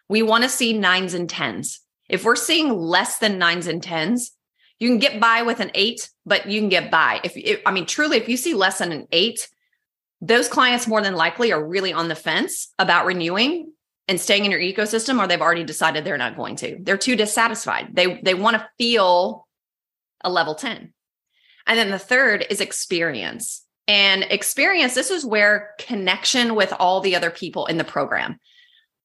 We 0.08 0.22
want 0.22 0.44
to 0.44 0.50
see 0.50 0.72
nines 0.72 1.14
and 1.14 1.28
tens. 1.28 1.80
If 2.08 2.24
we're 2.24 2.36
seeing 2.36 2.70
less 2.70 3.18
than 3.18 3.38
nines 3.38 3.66
and 3.66 3.82
tens, 3.82 4.32
you 4.78 4.88
can 4.88 4.98
get 4.98 5.20
by 5.20 5.42
with 5.42 5.60
an 5.60 5.70
eight, 5.74 6.10
but 6.26 6.48
you 6.48 6.60
can 6.60 6.68
get 6.68 6.90
by. 6.90 7.20
If, 7.24 7.60
I 7.64 7.70
mean, 7.70 7.86
truly, 7.86 8.18
if 8.18 8.28
you 8.28 8.36
see 8.36 8.52
less 8.52 8.78
than 8.78 8.92
an 8.92 9.06
eight, 9.12 9.48
those 10.22 10.48
clients 10.48 10.86
more 10.86 11.02
than 11.02 11.14
likely 11.14 11.52
are 11.52 11.62
really 11.62 11.92
on 11.92 12.08
the 12.08 12.14
fence 12.14 12.72
about 12.78 13.04
renewing 13.04 13.72
and 14.08 14.20
staying 14.20 14.44
in 14.44 14.50
your 14.50 14.60
ecosystem 14.60 15.22
or 15.22 15.26
they've 15.26 15.42
already 15.42 15.64
decided 15.64 16.04
they're 16.04 16.16
not 16.16 16.36
going 16.36 16.56
to. 16.56 16.78
They're 16.80 16.96
too 16.96 17.16
dissatisfied. 17.16 17.88
They 17.92 18.20
they 18.22 18.34
want 18.34 18.56
to 18.56 18.68
feel 18.78 19.46
a 20.24 20.30
level 20.30 20.54
10 20.54 20.94
and 21.66 21.78
then 21.78 21.90
the 21.90 21.98
third 21.98 22.46
is 22.48 22.60
experience. 22.60 23.64
And 23.88 24.22
experience 24.24 24.94
this 24.94 25.10
is 25.10 25.26
where 25.26 25.70
connection 25.78 26.54
with 26.54 26.72
all 26.78 27.00
the 27.00 27.16
other 27.16 27.30
people 27.30 27.66
in 27.66 27.78
the 27.78 27.84
program 27.84 28.38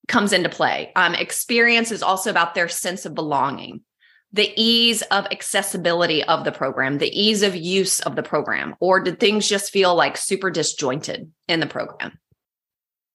comes 0.07 0.31
into 0.31 0.49
play. 0.49 0.91
Um, 0.95 1.15
experience 1.15 1.91
is 1.91 2.03
also 2.03 2.29
about 2.29 2.55
their 2.55 2.69
sense 2.69 3.05
of 3.05 3.15
belonging 3.15 3.81
the 4.37 4.53
ease 4.55 5.01
of 5.03 5.25
accessibility 5.31 6.23
of 6.23 6.45
the 6.45 6.51
program 6.51 6.97
the 6.97 7.19
ease 7.19 7.43
of 7.43 7.55
use 7.55 7.99
of 8.01 8.15
the 8.15 8.23
program 8.23 8.75
or 8.79 8.99
did 8.99 9.19
things 9.19 9.47
just 9.47 9.71
feel 9.71 9.93
like 9.93 10.15
super 10.15 10.49
disjointed 10.49 11.29
in 11.47 11.59
the 11.59 11.67
program 11.67 12.17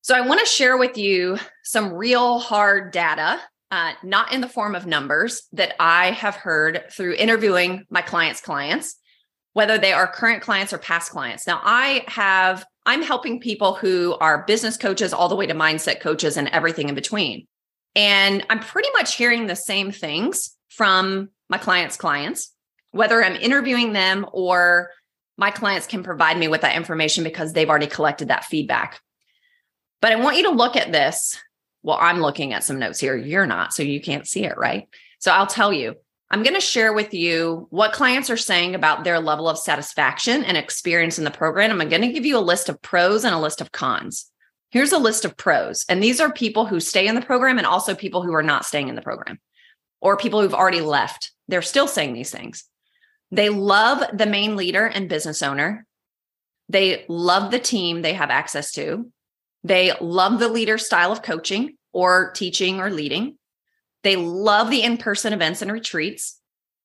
so, 0.04 0.16
I 0.16 0.26
want 0.26 0.40
to 0.40 0.46
share 0.46 0.76
with 0.76 0.98
you 0.98 1.38
some 1.62 1.92
real 1.92 2.40
hard 2.40 2.90
data, 2.90 3.40
uh, 3.70 3.92
not 4.02 4.32
in 4.32 4.40
the 4.40 4.48
form 4.48 4.74
of 4.74 4.84
numbers, 4.84 5.42
that 5.52 5.74
I 5.78 6.10
have 6.10 6.34
heard 6.34 6.86
through 6.90 7.14
interviewing 7.14 7.86
my 7.88 8.02
clients' 8.02 8.40
clients, 8.40 8.96
whether 9.52 9.78
they 9.78 9.92
are 9.92 10.08
current 10.08 10.42
clients 10.42 10.72
or 10.72 10.78
past 10.78 11.12
clients. 11.12 11.46
Now, 11.46 11.60
I 11.62 12.04
have, 12.08 12.64
I'm 12.84 13.02
helping 13.02 13.38
people 13.38 13.74
who 13.74 14.16
are 14.20 14.44
business 14.44 14.76
coaches 14.76 15.12
all 15.12 15.28
the 15.28 15.36
way 15.36 15.46
to 15.46 15.54
mindset 15.54 16.00
coaches 16.00 16.36
and 16.36 16.48
everything 16.48 16.88
in 16.88 16.96
between. 16.96 17.46
And 17.94 18.44
I'm 18.50 18.58
pretty 18.58 18.88
much 18.94 19.14
hearing 19.14 19.46
the 19.46 19.54
same 19.54 19.92
things 19.92 20.56
from 20.76 21.30
my 21.48 21.58
clients' 21.58 21.96
clients, 21.96 22.50
whether 22.92 23.22
I'm 23.22 23.36
interviewing 23.36 23.92
them 23.92 24.26
or 24.32 24.90
my 25.36 25.50
clients 25.50 25.86
can 25.86 26.02
provide 26.02 26.38
me 26.38 26.48
with 26.48 26.62
that 26.62 26.76
information 26.76 27.24
because 27.24 27.52
they've 27.52 27.68
already 27.68 27.86
collected 27.86 28.28
that 28.28 28.44
feedback. 28.44 29.00
But 30.00 30.12
I 30.12 30.16
want 30.16 30.36
you 30.36 30.44
to 30.44 30.50
look 30.50 30.76
at 30.76 30.92
this. 30.92 31.38
Well, 31.82 31.98
I'm 32.00 32.20
looking 32.20 32.52
at 32.52 32.64
some 32.64 32.78
notes 32.78 33.00
here. 33.00 33.16
You're 33.16 33.46
not, 33.46 33.72
so 33.72 33.82
you 33.82 34.00
can't 34.00 34.26
see 34.26 34.44
it, 34.44 34.56
right? 34.56 34.88
So 35.18 35.30
I'll 35.32 35.46
tell 35.46 35.72
you, 35.72 35.94
I'm 36.30 36.42
going 36.42 36.54
to 36.54 36.60
share 36.60 36.92
with 36.92 37.12
you 37.12 37.66
what 37.70 37.92
clients 37.92 38.30
are 38.30 38.36
saying 38.36 38.74
about 38.74 39.04
their 39.04 39.20
level 39.20 39.48
of 39.48 39.58
satisfaction 39.58 40.44
and 40.44 40.56
experience 40.56 41.18
in 41.18 41.24
the 41.24 41.30
program. 41.30 41.80
I'm 41.80 41.88
going 41.88 42.02
to 42.02 42.12
give 42.12 42.24
you 42.24 42.38
a 42.38 42.40
list 42.40 42.68
of 42.68 42.80
pros 42.80 43.24
and 43.24 43.34
a 43.34 43.40
list 43.40 43.60
of 43.60 43.72
cons. 43.72 44.30
Here's 44.70 44.92
a 44.92 44.98
list 44.98 45.26
of 45.26 45.36
pros. 45.36 45.84
And 45.88 46.02
these 46.02 46.20
are 46.20 46.32
people 46.32 46.64
who 46.64 46.80
stay 46.80 47.06
in 47.06 47.14
the 47.14 47.20
program 47.20 47.58
and 47.58 47.66
also 47.66 47.94
people 47.94 48.22
who 48.22 48.32
are 48.32 48.42
not 48.42 48.64
staying 48.64 48.88
in 48.88 48.94
the 48.94 49.02
program 49.02 49.38
or 50.02 50.16
people 50.16 50.42
who've 50.42 50.52
already 50.52 50.82
left. 50.82 51.30
They're 51.48 51.62
still 51.62 51.86
saying 51.86 52.12
these 52.12 52.30
things. 52.30 52.64
They 53.30 53.48
love 53.48 54.04
the 54.12 54.26
main 54.26 54.56
leader 54.56 54.84
and 54.84 55.08
business 55.08 55.42
owner. 55.42 55.86
They 56.68 57.06
love 57.08 57.50
the 57.50 57.58
team 57.58 58.02
they 58.02 58.12
have 58.12 58.28
access 58.28 58.72
to. 58.72 59.10
They 59.64 59.92
love 60.00 60.38
the 60.38 60.48
leader 60.48 60.76
style 60.76 61.12
of 61.12 61.22
coaching 61.22 61.78
or 61.92 62.32
teaching 62.32 62.80
or 62.80 62.90
leading. 62.90 63.38
They 64.02 64.16
love 64.16 64.70
the 64.70 64.82
in 64.82 64.96
person 64.96 65.32
events 65.32 65.62
and 65.62 65.70
retreats. 65.70 66.38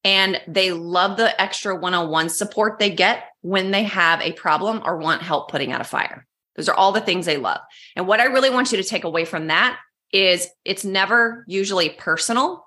And 0.04 0.40
they 0.48 0.72
love 0.72 1.18
the 1.18 1.42
extra 1.42 1.76
one 1.76 1.96
on 1.96 2.10
one 2.10 2.30
support 2.30 2.78
they 2.78 2.92
get 2.92 3.24
when 3.42 3.72
they 3.72 3.84
have 3.84 4.22
a 4.22 4.32
problem 4.34 4.84
or 4.86 4.98
want 4.98 5.24
help 5.24 5.50
putting 5.50 5.72
out 5.72 5.82
a 5.82 5.86
fire. 5.86 6.26
Those 6.56 6.70
are 6.70 6.76
all 6.76 6.92
the 6.92 7.02
things 7.02 7.26
they 7.26 7.38
love. 7.38 7.60
And 7.96 8.08
what 8.08 8.20
I 8.20 8.26
really 8.26 8.52
want 8.52 8.72
you 8.72 8.78
to 8.78 8.88
take 8.88 9.04
away 9.04 9.26
from 9.26 9.48
that 9.48 9.78
is 10.14 10.48
it's 10.64 10.86
never 10.86 11.44
usually 11.48 11.90
personal 11.90 12.67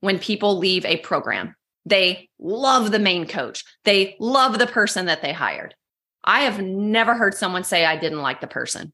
when 0.00 0.18
people 0.18 0.58
leave 0.58 0.84
a 0.84 0.98
program. 0.98 1.54
They 1.86 2.28
love 2.38 2.90
the 2.90 2.98
main 2.98 3.26
coach, 3.26 3.64
they 3.84 4.16
love 4.20 4.58
the 4.58 4.66
person 4.66 5.06
that 5.06 5.22
they 5.22 5.32
hired. 5.32 5.74
I 6.22 6.40
have 6.40 6.60
never 6.60 7.14
heard 7.14 7.34
someone 7.34 7.64
say, 7.64 7.84
I 7.84 7.96
didn't 7.96 8.20
like 8.20 8.40
the 8.40 8.46
person. 8.46 8.92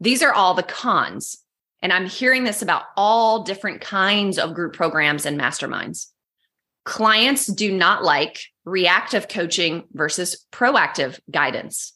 These 0.00 0.22
are 0.22 0.32
all 0.32 0.54
the 0.54 0.62
cons. 0.62 1.38
And 1.80 1.92
I'm 1.92 2.06
hearing 2.06 2.44
this 2.44 2.62
about 2.62 2.84
all 2.96 3.42
different 3.42 3.80
kinds 3.80 4.38
of 4.38 4.54
group 4.54 4.74
programs 4.74 5.24
and 5.24 5.40
masterminds. 5.40 6.06
Clients 6.84 7.46
do 7.46 7.72
not 7.72 8.04
like 8.04 8.40
reactive 8.64 9.28
coaching 9.28 9.84
versus 9.92 10.46
proactive 10.52 11.18
guidance. 11.30 11.92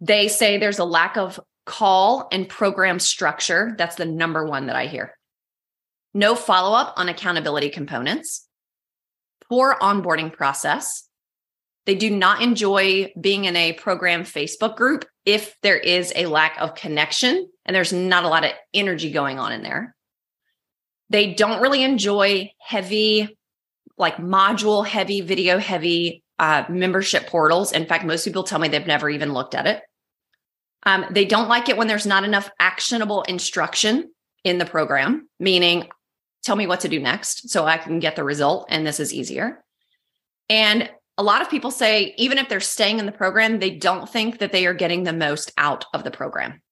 They 0.00 0.28
say 0.28 0.58
there's 0.58 0.78
a 0.78 0.84
lack 0.84 1.16
of 1.16 1.38
call 1.66 2.28
and 2.32 2.48
program 2.48 2.98
structure. 2.98 3.74
That's 3.76 3.96
the 3.96 4.06
number 4.06 4.44
one 4.46 4.66
that 4.66 4.76
I 4.76 4.86
hear. 4.86 5.16
No 6.12 6.34
follow 6.34 6.76
up 6.76 6.94
on 6.96 7.08
accountability 7.08 7.70
components, 7.70 8.48
poor 9.48 9.76
onboarding 9.80 10.32
process, 10.32 11.08
they 11.86 11.94
do 11.94 12.10
not 12.10 12.42
enjoy 12.42 13.12
being 13.20 13.46
in 13.46 13.56
a 13.56 13.72
program 13.72 14.22
Facebook 14.22 14.76
group 14.76 15.04
if 15.24 15.56
there 15.62 15.76
is 15.76 16.12
a 16.14 16.26
lack 16.26 16.56
of 16.60 16.74
connection 16.74 17.48
and 17.64 17.74
there's 17.74 17.92
not 17.92 18.24
a 18.24 18.28
lot 18.28 18.44
of 18.44 18.52
energy 18.74 19.10
going 19.10 19.38
on 19.38 19.52
in 19.52 19.62
there. 19.62 19.94
They 21.08 21.34
don't 21.34 21.60
really 21.60 21.82
enjoy 21.82 22.52
heavy, 22.60 23.36
like 23.98 24.16
module 24.18 24.86
heavy, 24.86 25.20
video 25.20 25.58
heavy 25.58 26.22
uh, 26.38 26.64
membership 26.68 27.26
portals. 27.26 27.72
In 27.72 27.86
fact, 27.86 28.04
most 28.04 28.24
people 28.24 28.44
tell 28.44 28.58
me 28.58 28.68
they've 28.68 28.86
never 28.86 29.10
even 29.10 29.32
looked 29.32 29.54
at 29.54 29.66
it. 29.66 29.82
Um, 30.84 31.06
they 31.10 31.24
don't 31.24 31.48
like 31.48 31.68
it 31.68 31.76
when 31.76 31.88
there's 31.88 32.06
not 32.06 32.24
enough 32.24 32.50
actionable 32.58 33.22
instruction 33.22 34.12
in 34.44 34.58
the 34.58 34.64
program, 34.64 35.28
meaning 35.38 35.88
tell 36.42 36.56
me 36.56 36.66
what 36.66 36.80
to 36.80 36.88
do 36.88 37.00
next 37.00 37.50
so 37.50 37.64
I 37.64 37.78
can 37.78 37.98
get 37.98 38.16
the 38.16 38.24
result 38.24 38.66
and 38.68 38.86
this 38.86 39.00
is 39.00 39.12
easier. 39.12 39.62
And 40.48 40.90
a 41.18 41.22
lot 41.22 41.42
of 41.42 41.50
people 41.50 41.70
say, 41.70 42.14
even 42.16 42.38
if 42.38 42.48
they're 42.48 42.60
staying 42.60 42.98
in 42.98 43.06
the 43.06 43.12
program, 43.12 43.58
they 43.58 43.70
don't 43.70 44.08
think 44.08 44.38
that 44.38 44.52
they 44.52 44.66
are 44.66 44.74
getting 44.74 45.04
the 45.04 45.12
most 45.12 45.52
out 45.58 45.84
of 45.92 46.02
the 46.02 46.10
program. 46.10 46.62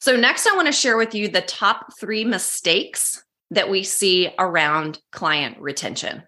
So, 0.00 0.16
next, 0.16 0.46
I 0.46 0.54
want 0.54 0.66
to 0.66 0.72
share 0.72 0.96
with 0.96 1.14
you 1.14 1.28
the 1.28 1.42
top 1.42 1.98
three 1.98 2.24
mistakes 2.24 3.22
that 3.50 3.68
we 3.68 3.82
see 3.82 4.32
around 4.38 4.98
client 5.12 5.58
retention. 5.60 6.22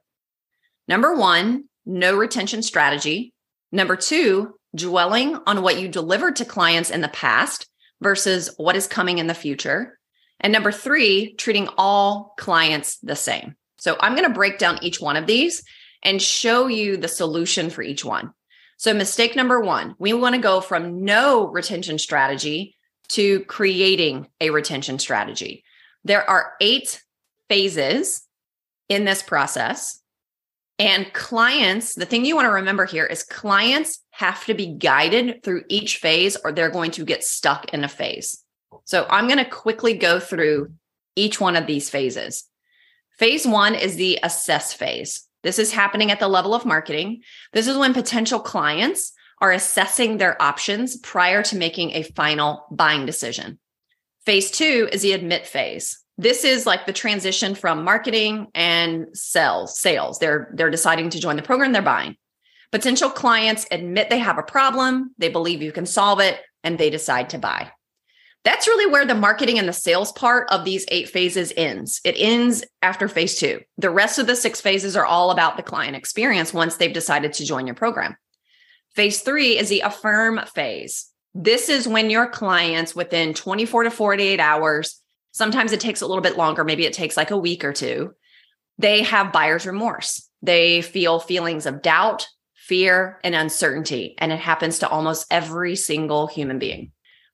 Number 0.89 1.15
one, 1.15 1.69
no 1.87 2.17
retention 2.17 2.62
strategy. 2.62 3.33
Number 3.71 3.97
two, 3.97 4.55
dwelling 4.75 5.39
on 5.47 5.62
what 5.62 5.81
you 5.81 5.89
delivered 5.89 6.37
to 6.37 6.45
clients 6.45 6.91
in 6.91 7.01
the 7.01 7.09
past 7.09 7.67
versus 8.03 8.51
what 8.57 8.77
is 8.77 8.87
coming 8.87 9.19
in 9.19 9.27
the 9.27 9.35
future. 9.35 9.99
And 10.42 10.52
number 10.52 10.72
three, 10.72 11.34
treating 11.34 11.68
all 11.78 12.34
clients 12.38 12.99
the 12.99 13.16
same. 13.16 13.56
So, 13.78 13.96
I'm 14.00 14.14
going 14.14 14.28
to 14.28 14.34
break 14.34 14.58
down 14.58 14.82
each 14.82 15.00
one 15.00 15.16
of 15.16 15.26
these 15.26 15.62
and 16.02 16.20
show 16.20 16.66
you 16.66 16.96
the 16.96 17.08
solution 17.08 17.70
for 17.70 17.82
each 17.82 18.04
one. 18.04 18.32
So, 18.76 18.92
mistake 18.92 19.37
number 19.37 19.61
one, 19.61 19.94
we 19.99 20.12
want 20.12 20.34
to 20.34 20.40
go 20.40 20.61
from 20.61 21.04
no 21.04 21.46
retention 21.46 21.99
strategy 21.99 22.76
to 23.11 23.40
creating 23.44 24.28
a 24.40 24.50
retention 24.50 24.99
strategy. 24.99 25.64
There 26.04 26.28
are 26.28 26.54
eight 26.61 27.02
phases 27.49 28.22
in 28.88 29.04
this 29.04 29.22
process. 29.22 30.00
And 30.78 31.12
clients, 31.12 31.94
the 31.94 32.06
thing 32.06 32.25
you 32.25 32.34
want 32.34 32.46
to 32.46 32.52
remember 32.52 32.87
here 32.87 33.06
is 33.06 33.22
clients 33.22 34.00
have 34.11 34.44
to 34.46 34.54
be 34.54 34.66
guided 34.66 35.42
through 35.44 35.64
each 35.68 35.99
phase 35.99 36.37
or 36.37 36.50
they're 36.50 36.70
going 36.70 36.90
to 36.92 37.04
get 37.04 37.22
stuck 37.22 37.72
in 37.72 37.84
a 37.84 37.88
phase. 37.88 38.41
So 38.85 39.07
I'm 39.09 39.27
going 39.27 39.39
to 39.39 39.45
quickly 39.45 39.95
go 39.95 40.21
through 40.21 40.73
each 41.17 41.41
one 41.41 41.57
of 41.57 41.67
these 41.67 41.91
phases. 41.91 42.45
Phase 43.19 43.47
one 43.47 43.75
is 43.75 43.97
the 43.97 44.19
assess 44.23 44.73
phase. 44.73 45.27
This 45.43 45.59
is 45.59 45.73
happening 45.73 46.11
at 46.11 46.21
the 46.21 46.29
level 46.29 46.55
of 46.55 46.65
marketing. 46.65 47.23
This 47.53 47.67
is 47.67 47.77
when 47.77 47.95
potential 47.95 48.41
clients 48.41 49.12
are 49.41 49.53
assessing 49.53 50.17
their 50.17 50.41
options 50.41 50.97
prior 50.97 51.43
to 51.43 51.57
making 51.57 51.93
a 51.93 52.03
final 52.03 52.67
buying 52.71 53.07
decision. 53.07 53.59
Phase 54.25 54.51
two 54.51 54.89
is 54.93 55.03
the 55.03 55.12
admit 55.12 55.47
phase. 55.47 55.99
This 56.17 56.45
is 56.45 56.67
like 56.67 56.87
the 56.87 56.93
transition 56.93 57.55
from 57.55 57.83
marketing 57.83 58.47
and 58.55 59.07
sales, 59.15 59.79
sales. 59.79 60.19
They're 60.19 60.53
they're 60.55 60.71
deciding 60.71 61.11
to 61.11 61.21
join 61.21 61.37
the 61.37 61.43
program, 61.43 61.73
they're 61.73 61.83
buying. 61.83 62.17
Potential 62.71 63.11
clients 63.11 63.67
admit 63.71 64.11
they 64.11 64.19
have 64.19 64.39
a 64.39 64.43
problem, 64.43 65.15
they 65.19 65.29
believe 65.29 65.61
you 65.61 65.73
can 65.73 65.87
solve 65.87 66.21
it, 66.21 66.41
and 66.62 66.79
they 66.79 66.91
decide 66.91 67.31
to 67.31 67.39
buy 67.39 67.73
that's 68.44 68.66
really 68.66 68.90
where 68.90 69.06
the 69.06 69.14
marketing 69.14 69.58
and 69.58 69.68
the 69.68 69.72
sales 69.72 70.11
part 70.12 70.49
of 70.50 70.64
these 70.64 70.84
eight 70.88 71.08
phases 71.08 71.52
ends. 71.56 72.00
It 72.04 72.16
ends 72.18 72.64
after 72.82 73.06
phase 73.06 73.38
two. 73.38 73.61
The 73.78 73.90
rest 73.90 74.18
of 74.18 74.26
the 74.26 74.34
six 74.34 74.61
phases 74.61 74.96
are 74.96 75.04
all 75.04 75.30
about 75.30 75.56
the 75.56 75.62
client 75.62 75.94
experience 75.94 76.52
once 76.52 76.76
they've 76.76 76.92
decided 76.92 77.34
to 77.34 77.44
join 77.44 77.66
your 77.66 77.76
program. 77.76 78.16
Phase 78.94 79.20
three 79.20 79.56
is 79.56 79.68
the 79.68 79.80
affirm 79.80 80.40
phase. 80.54 81.06
This 81.34 81.68
is 81.68 81.88
when 81.88 82.11
your 82.11 82.28
clients 82.28 82.94
within 82.94 83.32
24 83.32 83.84
to 83.84 83.90
48 83.90 84.40
hours, 84.40 85.00
sometimes 85.30 85.72
it 85.72 85.80
takes 85.80 86.02
a 86.02 86.06
little 86.06 86.22
bit 86.22 86.37
longer, 86.37 86.64
maybe 86.64 86.84
it 86.84 86.92
takes 86.92 87.16
like 87.16 87.30
a 87.30 87.38
week 87.38 87.64
or 87.64 87.72
two, 87.72 88.14
They 88.78 89.02
have 89.02 89.32
buyer's 89.32 89.66
remorse. 89.66 90.28
They 90.42 90.82
feel 90.82 91.20
feelings 91.20 91.66
of 91.66 91.82
doubt, 91.82 92.26
fear, 92.54 93.20
and 93.22 93.34
uncertainty. 93.34 94.14
And 94.18 94.32
it 94.32 94.40
happens 94.40 94.80
to 94.80 94.88
almost 94.88 95.26
every 95.30 95.76
single 95.76 96.26
human 96.26 96.58
being. 96.58 96.92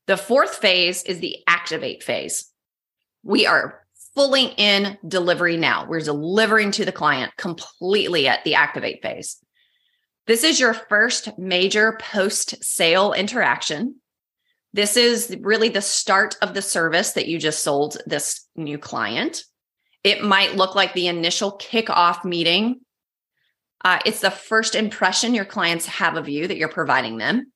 The 0.09 0.17
fourth 0.17 0.55
phase 0.55 1.03
is 1.03 1.19
the 1.19 1.37
activate 1.45 2.01
phase. 2.01 2.51
We 3.21 3.45
are 3.45 3.85
fully 4.15 4.55
in 4.57 4.97
delivery 5.07 5.55
now. 5.55 5.85
We're 5.87 5.99
delivering 5.99 6.71
to 6.71 6.83
the 6.83 6.91
client 6.91 7.31
completely 7.37 8.27
at 8.27 8.43
the 8.43 8.55
activate 8.55 9.03
phase. 9.03 9.37
This 10.25 10.43
is 10.43 10.59
your 10.59 10.73
first 10.73 11.37
major 11.37 11.99
post 12.01 12.63
sale 12.63 13.13
interaction. 13.13 13.97
This 14.73 14.97
is 14.97 15.37
really 15.41 15.69
the 15.69 15.79
start 15.79 16.37
of 16.41 16.55
the 16.55 16.63
service 16.63 17.11
that 17.11 17.27
you 17.27 17.37
just 17.37 17.61
sold 17.61 17.97
this 18.07 18.47
new 18.55 18.79
client. 18.79 19.43
It 20.03 20.23
might 20.23 20.55
look 20.55 20.73
like 20.73 20.93
the 20.93 21.05
initial 21.05 21.55
kickoff 21.59 22.25
meeting. 22.25 22.79
Uh, 23.85 23.99
it's 24.07 24.21
the 24.21 24.31
first 24.31 24.73
impression 24.73 25.35
your 25.35 25.45
clients 25.45 25.85
have 25.85 26.17
of 26.17 26.27
you 26.27 26.47
that 26.47 26.57
you're 26.57 26.67
providing 26.67 27.19
them. 27.19 27.51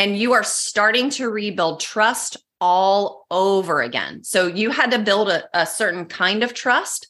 And 0.00 0.16
you 0.16 0.32
are 0.32 0.42
starting 0.42 1.10
to 1.10 1.28
rebuild 1.28 1.78
trust 1.78 2.38
all 2.58 3.26
over 3.30 3.82
again. 3.82 4.24
So 4.24 4.46
you 4.46 4.70
had 4.70 4.92
to 4.92 4.98
build 4.98 5.28
a, 5.28 5.44
a 5.52 5.66
certain 5.66 6.06
kind 6.06 6.42
of 6.42 6.54
trust 6.54 7.08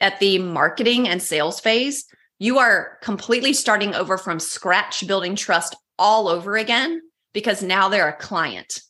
at 0.00 0.18
the 0.18 0.40
marketing 0.40 1.08
and 1.08 1.22
sales 1.22 1.60
phase. 1.60 2.06
You 2.40 2.58
are 2.58 2.98
completely 3.02 3.52
starting 3.52 3.94
over 3.94 4.18
from 4.18 4.40
scratch, 4.40 5.06
building 5.06 5.36
trust 5.36 5.76
all 5.96 6.26
over 6.26 6.56
again 6.56 7.02
because 7.34 7.62
now 7.62 7.88
they're 7.88 8.08
a 8.08 8.12
client. 8.12 8.80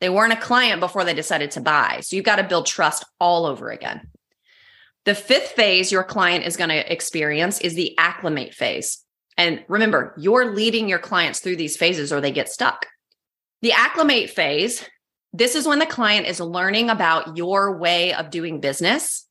They 0.00 0.08
weren't 0.08 0.32
a 0.32 0.36
client 0.36 0.78
before 0.78 1.02
they 1.02 1.14
decided 1.14 1.50
to 1.50 1.60
buy. 1.60 1.98
So 2.00 2.14
you've 2.14 2.24
got 2.24 2.36
to 2.36 2.44
build 2.44 2.66
trust 2.66 3.04
all 3.18 3.44
over 3.44 3.70
again. 3.70 4.08
The 5.04 5.16
fifth 5.16 5.48
phase 5.48 5.90
your 5.90 6.04
client 6.04 6.44
is 6.44 6.56
going 6.56 6.70
to 6.70 6.92
experience 6.92 7.60
is 7.60 7.74
the 7.74 7.98
acclimate 7.98 8.54
phase. 8.54 9.03
And 9.36 9.64
remember, 9.68 10.14
you're 10.16 10.54
leading 10.54 10.88
your 10.88 10.98
clients 10.98 11.40
through 11.40 11.56
these 11.56 11.76
phases 11.76 12.12
or 12.12 12.20
they 12.20 12.30
get 12.30 12.48
stuck. 12.48 12.86
The 13.62 13.72
acclimate 13.72 14.30
phase, 14.30 14.84
this 15.32 15.54
is 15.54 15.66
when 15.66 15.78
the 15.78 15.86
client 15.86 16.26
is 16.26 16.40
learning 16.40 16.90
about 16.90 17.36
your 17.36 17.76
way 17.76 18.14
of 18.14 18.30
doing 18.30 18.60
business. 18.60 19.26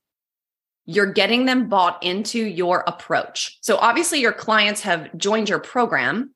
You're 0.86 1.14
getting 1.14 1.46
them 1.46 1.70
bought 1.70 2.04
into 2.04 2.40
your 2.40 2.84
approach. 2.86 3.58
So 3.62 3.78
obviously, 3.78 4.20
your 4.20 4.34
clients 4.34 4.82
have 4.82 5.16
joined 5.18 5.48
your 5.48 5.60
program. 5.60 6.34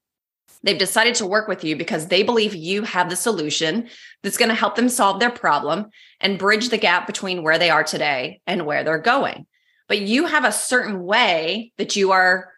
They've 0.64 0.78
decided 0.78 1.16
to 1.16 1.26
work 1.26 1.48
with 1.48 1.64
you 1.64 1.76
because 1.76 2.08
they 2.08 2.24
believe 2.24 2.56
you 2.56 2.84
have 2.84 3.10
the 3.10 3.16
solution 3.16 3.90
that's 4.24 4.38
going 4.38 4.50
to 4.50 4.56
help 4.56 4.76
them 4.76 4.90
solve 4.90 5.20
their 5.20 5.30
problem 5.30 5.88
and 6.22 6.40
bridge 6.40 6.70
the 6.70 6.78
gap 6.78 7.06
between 7.06 7.44
where 7.44 7.60
they 7.60 7.70
are 7.70 7.84
today 7.84 8.42
and 8.48 8.66
where 8.66 8.84
they're 8.84 9.00
going. 9.00 9.46
But 9.88 10.00
you 10.00 10.26
have 10.26 10.46
a 10.46 10.52
certain 10.52 11.04
way 11.04 11.74
that 11.78 11.96
you 11.96 12.12
are 12.12 12.54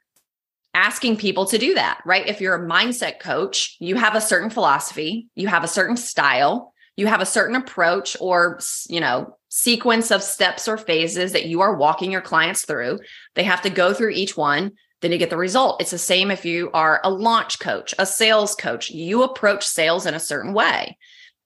asking 0.79 1.17
people 1.17 1.45
to 1.45 1.57
do 1.57 1.73
that, 1.73 1.99
right? 2.05 2.27
If 2.27 2.39
you're 2.39 2.55
a 2.55 2.67
mindset 2.67 3.19
coach, 3.19 3.75
you 3.79 3.95
have 3.95 4.15
a 4.15 4.21
certain 4.21 4.49
philosophy, 4.49 5.27
you 5.35 5.47
have 5.47 5.63
a 5.63 5.67
certain 5.67 5.97
style, 5.97 6.73
you 6.95 7.07
have 7.07 7.21
a 7.21 7.25
certain 7.25 7.55
approach 7.55 8.15
or, 8.21 8.59
you 8.87 9.01
know, 9.01 9.37
sequence 9.49 10.09
of 10.11 10.23
steps 10.23 10.67
or 10.67 10.77
phases 10.77 11.33
that 11.33 11.45
you 11.45 11.61
are 11.61 11.75
walking 11.75 12.11
your 12.11 12.21
clients 12.21 12.63
through. 12.63 12.99
They 13.35 13.43
have 13.43 13.61
to 13.63 13.69
go 13.69 13.93
through 13.93 14.11
each 14.11 14.37
one 14.37 14.71
then 15.01 15.11
you 15.11 15.17
get 15.17 15.29
the 15.29 15.37
result. 15.37 15.81
It's 15.81 15.91
the 15.91 15.97
same 15.97 16.29
if 16.29 16.43
you 16.45 16.69
are 16.73 16.99
a 17.03 17.09
launch 17.09 17.59
coach, 17.59 17.93
a 17.97 18.05
sales 18.05 18.55
coach, 18.55 18.89
you 18.89 19.23
approach 19.23 19.65
sales 19.65 20.05
in 20.05 20.13
a 20.13 20.19
certain 20.19 20.53
way. 20.53 20.97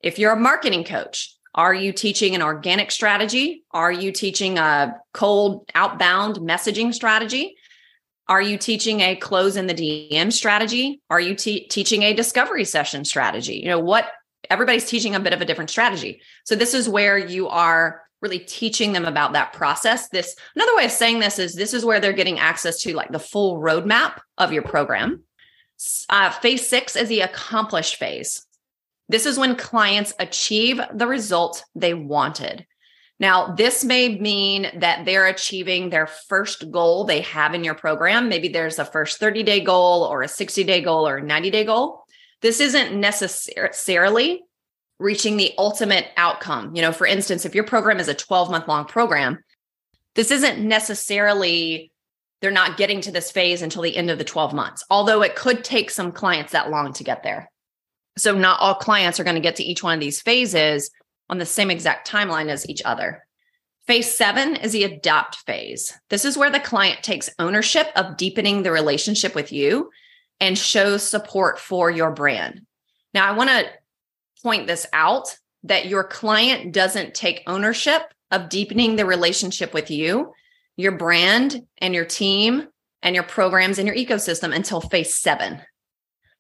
If 0.02 0.18
you're 0.18 0.34
a 0.34 0.40
marketing 0.40 0.84
coach, 0.84 1.36
are 1.56 1.74
you 1.74 1.94
teaching 1.94 2.34
an 2.34 2.42
organic 2.42 2.90
strategy? 2.90 3.64
Are 3.72 3.92
you 3.92 4.12
teaching 4.12 4.58
a 4.58 4.96
cold 5.14 5.70
outbound 5.76 6.38
messaging 6.38 6.94
strategy? 6.94 7.56
Are 8.30 8.42
you 8.42 8.58
teaching 8.58 9.02
a 9.02 9.16
close 9.16 9.58
in 9.58 9.68
the 9.68 9.74
DM 9.74 10.32
strategy? 10.32 11.02
Are 11.10 11.20
you 11.20 11.36
te- 11.36 11.68
teaching 11.68 12.04
a 12.04 12.14
discovery 12.14 12.66
session 12.66 13.04
strategy? 13.04 13.56
You 13.56 13.68
know, 13.68 13.80
what 13.80 14.12
everybody's 14.50 14.86
teaching 14.86 15.16
a 15.16 15.20
bit 15.20 15.34
of 15.34 15.42
a 15.42 15.46
different 15.46 15.70
strategy. 15.70 16.22
So, 16.46 16.56
this 16.56 16.74
is 16.74 16.88
where 16.88 17.18
you 17.18 17.50
are 17.50 18.04
really 18.22 18.40
teaching 18.40 18.94
them 18.94 19.06
about 19.06 19.34
that 19.34 19.54
process. 19.54 20.08
This 20.10 20.36
another 20.56 20.76
way 20.76 20.86
of 20.86 20.92
saying 20.92 21.20
this 21.20 21.38
is 21.38 21.56
this 21.56 21.74
is 21.74 21.84
where 21.84 22.00
they're 22.00 22.14
getting 22.14 22.40
access 22.40 22.82
to 22.84 22.96
like 22.96 23.12
the 23.12 23.20
full 23.20 23.60
roadmap 23.60 24.20
of 24.38 24.54
your 24.54 24.64
program. 24.64 25.24
Uh, 26.10 26.32
phase 26.32 26.68
six 26.68 26.96
is 26.96 27.10
the 27.10 27.22
accomplish 27.22 27.96
phase. 27.96 28.46
This 29.10 29.26
is 29.26 29.38
when 29.38 29.58
clients 29.58 30.14
achieve 30.18 30.80
the 30.94 31.08
result 31.08 31.66
they 31.76 31.94
wanted. 31.94 32.66
Now, 33.20 33.54
this 33.54 33.84
may 33.84 34.18
mean 34.18 34.68
that 34.80 35.06
they're 35.06 35.28
achieving 35.28 35.90
their 35.90 36.08
first 36.08 36.72
goal 36.72 37.04
they 37.04 37.22
have 37.22 37.54
in 37.54 37.64
your 37.64 37.76
program. 37.76 38.28
Maybe 38.28 38.48
there's 38.48 38.80
a 38.80 38.86
first 38.86 39.20
30 39.20 39.44
day 39.44 39.60
goal 39.60 40.04
or 40.04 40.24
a 40.24 40.28
60 40.28 40.64
day 40.64 40.82
goal 40.82 41.08
or 41.08 41.18
a 41.18 41.24
90 41.24 41.52
day 41.52 41.64
goal. 41.64 42.06
This 42.42 42.60
isn't 42.60 43.00
necessarily 43.00 44.44
reaching 45.00 45.38
the 45.38 45.54
ultimate 45.58 46.08
outcome. 46.18 46.76
You 46.76 46.82
know, 46.82 46.92
for 46.92 47.08
instance, 47.08 47.46
if 47.46 47.56
your 47.56 47.64
program 47.64 48.00
is 48.00 48.08
a 48.08 48.14
12 48.14 48.50
month 48.50 48.68
long 48.68 48.86
program, 48.86 49.44
this 50.16 50.32
isn't 50.32 50.60
necessarily 50.60 51.92
they're 52.42 52.52
not 52.52 52.78
getting 52.78 53.00
to 53.02 53.12
this 53.12 53.32
phase 53.32 53.62
until 53.62 53.84
the 53.84 53.96
end 53.96 54.10
of 54.10 54.18
the 54.18 54.26
12 54.26 54.54
months, 54.54 54.84
although 54.90 55.22
it 55.22 55.36
could 55.36 55.64
take 55.64 55.90
some 55.90 56.12
clients 56.12 56.52
that 56.52 56.70
long 56.70 56.92
to 56.94 57.04
get 57.04 57.24
there. 57.24 57.50
So, 58.18 58.38
not 58.38 58.60
all 58.60 58.76
clients 58.76 59.20
are 59.20 59.24
going 59.24 59.36
to 59.36 59.42
get 59.42 59.56
to 59.58 59.64
each 59.64 59.82
one 59.82 59.94
of 59.94 60.02
these 60.02 60.22
phases 60.22 60.92
on 61.30 61.38
the 61.38 61.46
same 61.46 61.72
exact 61.72 62.10
timeline 62.10 62.50
as 62.50 62.70
each 62.70 62.82
other. 62.86 63.26
Phase 63.86 64.16
seven 64.16 64.56
is 64.56 64.72
the 64.72 64.84
adopt 64.84 65.38
phase. 65.46 65.94
This 66.10 66.24
is 66.24 66.38
where 66.38 66.50
the 66.50 66.60
client 66.60 67.04
takes 67.04 67.30
ownership 67.38 67.88
of 67.96 68.18
deepening 68.18 68.64
the 68.64 68.72
relationship 68.72 69.36
with 69.36 69.52
you 69.52 69.90
and 70.40 70.58
shows 70.58 71.04
support 71.04 71.60
for 71.60 71.92
your 71.92 72.12
brand. 72.12 72.66
Now, 73.14 73.28
I 73.28 73.36
want 73.36 73.50
to 73.50 73.66
point 74.42 74.68
this 74.68 74.86
out 74.94 75.38
that 75.64 75.88
your 75.88 76.04
client 76.04 76.74
doesn't 76.74 77.14
take 77.14 77.44
ownership 77.48 78.02
of 78.32 78.50
deepening 78.50 78.96
the 78.96 79.06
relationship 79.06 79.74
with 79.74 79.92
you, 79.92 80.34
your 80.76 80.94
brand, 80.94 81.66
and 81.78 81.94
your 81.94 82.06
team, 82.06 82.68
and 83.02 83.16
your 83.16 83.24
programs 83.24 83.80
and 83.80 83.88
your 83.88 83.96
ecosystem 83.96 84.56
until 84.56 84.82
phase 84.82 85.14
seven. 85.14 85.62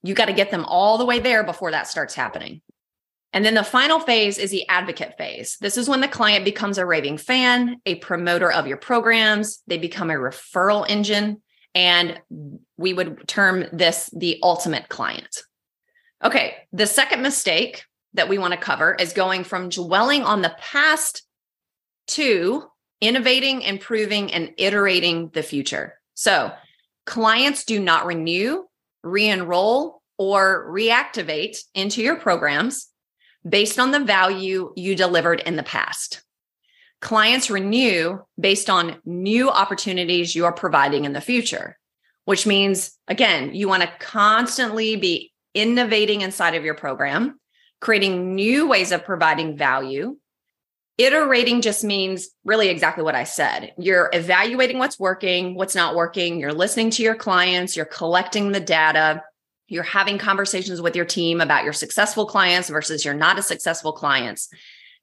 You 0.02 0.14
got 0.14 0.26
to 0.26 0.34
get 0.34 0.50
them 0.50 0.66
all 0.66 0.98
the 0.98 1.06
way 1.06 1.20
there 1.20 1.44
before 1.44 1.72
that 1.72 1.88
starts 1.88 2.16
happening. 2.16 2.62
And 3.34 3.44
then 3.44 3.56
the 3.56 3.64
final 3.64 4.00
phase 4.00 4.38
is 4.38 4.52
the 4.52 4.68
advocate 4.70 5.18
phase. 5.18 5.58
This 5.60 5.76
is 5.76 5.90
when 5.90 6.02
the 6.02 6.08
client 6.08 6.46
becomes 6.46 6.78
a 6.78 6.86
raving 6.86 7.18
fan, 7.18 7.82
a 7.86 7.96
promoter 7.96 8.52
of 8.52 8.68
your 8.68 8.78
programs, 8.78 9.64
they 9.66 9.80
become 9.80 10.12
a 10.12 10.16
referral 10.16 10.86
engine, 10.88 11.42
and 11.74 12.22
we 12.78 12.94
would 12.94 13.28
term 13.28 13.66
this 13.74 14.10
the 14.14 14.40
ultimate 14.44 14.88
client. 14.88 15.42
Okay, 16.24 16.56
the 16.72 16.86
second 16.86 17.24
mistake 17.24 17.84
that 18.14 18.30
we 18.30 18.38
want 18.38 18.54
to 18.54 18.60
cover 18.60 18.94
is 18.94 19.14
going 19.14 19.44
from 19.44 19.70
dwelling 19.70 20.22
on 20.22 20.44
the 20.44 20.56
past 20.60 21.24
to 22.10 22.66
innovating, 23.02 23.64
improving, 23.64 24.32
and 24.32 24.54
iterating 24.58 25.30
the 25.30 25.44
future. 25.44 26.00
So, 26.14 26.52
clients 27.06 27.66
do 27.66 27.80
not 27.80 28.06
renew, 28.06 28.66
re 29.02 29.28
enroll, 29.28 30.04
or 30.20 30.70
reactivate 30.70 31.58
into 31.74 32.04
your 32.04 32.16
programs 32.16 32.93
based 33.48 33.80
on 33.80 33.92
the 33.92 34.00
value 34.00 34.74
you 34.76 34.96
delivered 34.96 35.42
in 35.42 35.56
the 35.56 35.64
past. 35.64 36.24
Clients 37.02 37.50
renew 37.50 38.20
based 38.40 38.70
on 38.70 38.98
new 39.06 39.50
opportunities 39.50 40.36
you 40.36 40.46
are 40.46 40.54
providing 40.54 41.06
in 41.06 41.14
the 41.14 41.22
future, 41.22 41.78
which 42.26 42.48
means, 42.48 42.98
again, 43.08 43.54
you 43.54 43.68
want 43.68 43.84
to 43.84 43.92
constantly 44.00 44.96
be 44.96 45.34
innovating 45.54 46.22
inside 46.22 46.56
of 46.56 46.64
your 46.64 46.76
program 46.76 47.40
creating 47.84 48.34
new 48.34 48.66
ways 48.66 48.94
of 48.94 49.04
providing 49.04 49.58
value. 49.58 50.16
Iterating 50.98 51.60
just 51.60 51.84
means 51.84 52.30
really 52.46 52.70
exactly 52.70 53.04
what 53.04 53.14
I 53.14 53.26
said. 53.26 53.74
You're 53.78 54.10
evaluating 54.14 54.80
what's 54.80 54.98
working, 54.98 55.56
what's 55.56 55.76
not 55.76 55.94
working. 55.94 56.40
You're 56.40 56.54
listening 56.54 56.92
to 56.92 57.04
your 57.04 57.16
clients, 57.16 57.76
you're 57.76 57.86
collecting 57.86 58.54
the 58.54 58.62
data, 58.62 59.22
you're 59.74 59.84
having 59.84 60.20
conversations 60.20 60.82
with 60.82 60.96
your 60.96 61.06
team 61.06 61.42
about 61.42 61.64
your 61.64 61.74
successful 61.74 62.28
clients 62.28 62.70
versus 62.70 63.04
your 63.04 63.16
not 63.16 63.40
as 63.40 63.48
successful 63.48 63.92
clients. 63.92 64.50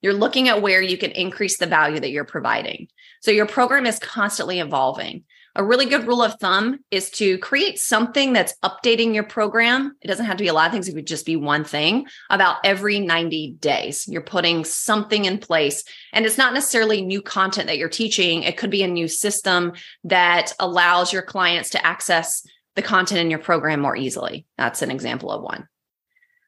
You're 0.01 0.15
looking 0.15 0.49
at 0.49 0.63
where 0.63 0.81
you 0.81 0.97
can 0.97 1.11
increase 1.11 1.59
the 1.59 1.67
value 1.67 1.99
that 1.99 2.11
you're 2.11 2.25
providing. 2.25 2.89
So 3.21 3.33
your 3.33 3.47
program 3.47 3.85
is 3.85 3.99
constantly 3.99 4.61
evolving. 4.61 5.25
A 5.57 5.65
really 5.65 5.87
good 5.87 6.07
rule 6.07 6.23
of 6.23 6.35
thumb 6.39 6.79
is 6.93 7.11
to 7.11 7.37
create 7.39 7.81
something 7.81 8.33
that's 8.33 8.55
updating 8.63 9.13
your 9.13 9.25
program. 9.25 9.97
It 10.01 10.07
doesn't 10.07 10.27
have 10.27 10.37
to 10.37 10.45
be 10.45 10.49
a 10.49 10.53
lot 10.53 10.67
of 10.67 10.73
things, 10.73 10.89
it 10.89 10.95
could 10.95 11.09
just 11.09 11.27
be 11.27 11.35
one 11.35 11.65
thing 11.65 12.07
about 12.31 12.59
every 12.63 13.01
90 13.01 13.57
days. 13.59 14.07
You're 14.07 14.23
putting 14.23 14.65
something 14.65 15.25
in 15.25 15.39
place. 15.39 15.83
And 16.13 16.25
it's 16.25 16.39
not 16.39 16.55
necessarily 16.55 17.03
new 17.03 17.21
content 17.21 17.67
that 17.67 17.79
you're 17.79 17.89
teaching, 17.89 18.45
it 18.45 18.57
could 18.57 18.71
be 18.71 18.85
a 18.85 18.89
new 18.89 19.09
system 19.09 19.73
that 20.05 20.53
allows 20.61 21.13
your 21.13 21.23
clients 21.23 21.71
to 21.71 21.85
access 21.85 22.47
the 22.77 22.83
content 22.83 23.21
in 23.21 23.31
your 23.31 23.39
program 23.39 23.81
more 23.81 23.97
easily. 23.97 24.47
That's 24.57 24.83
an 24.83 24.91
example 24.91 25.31
of 25.31 25.43
one. 25.43 25.69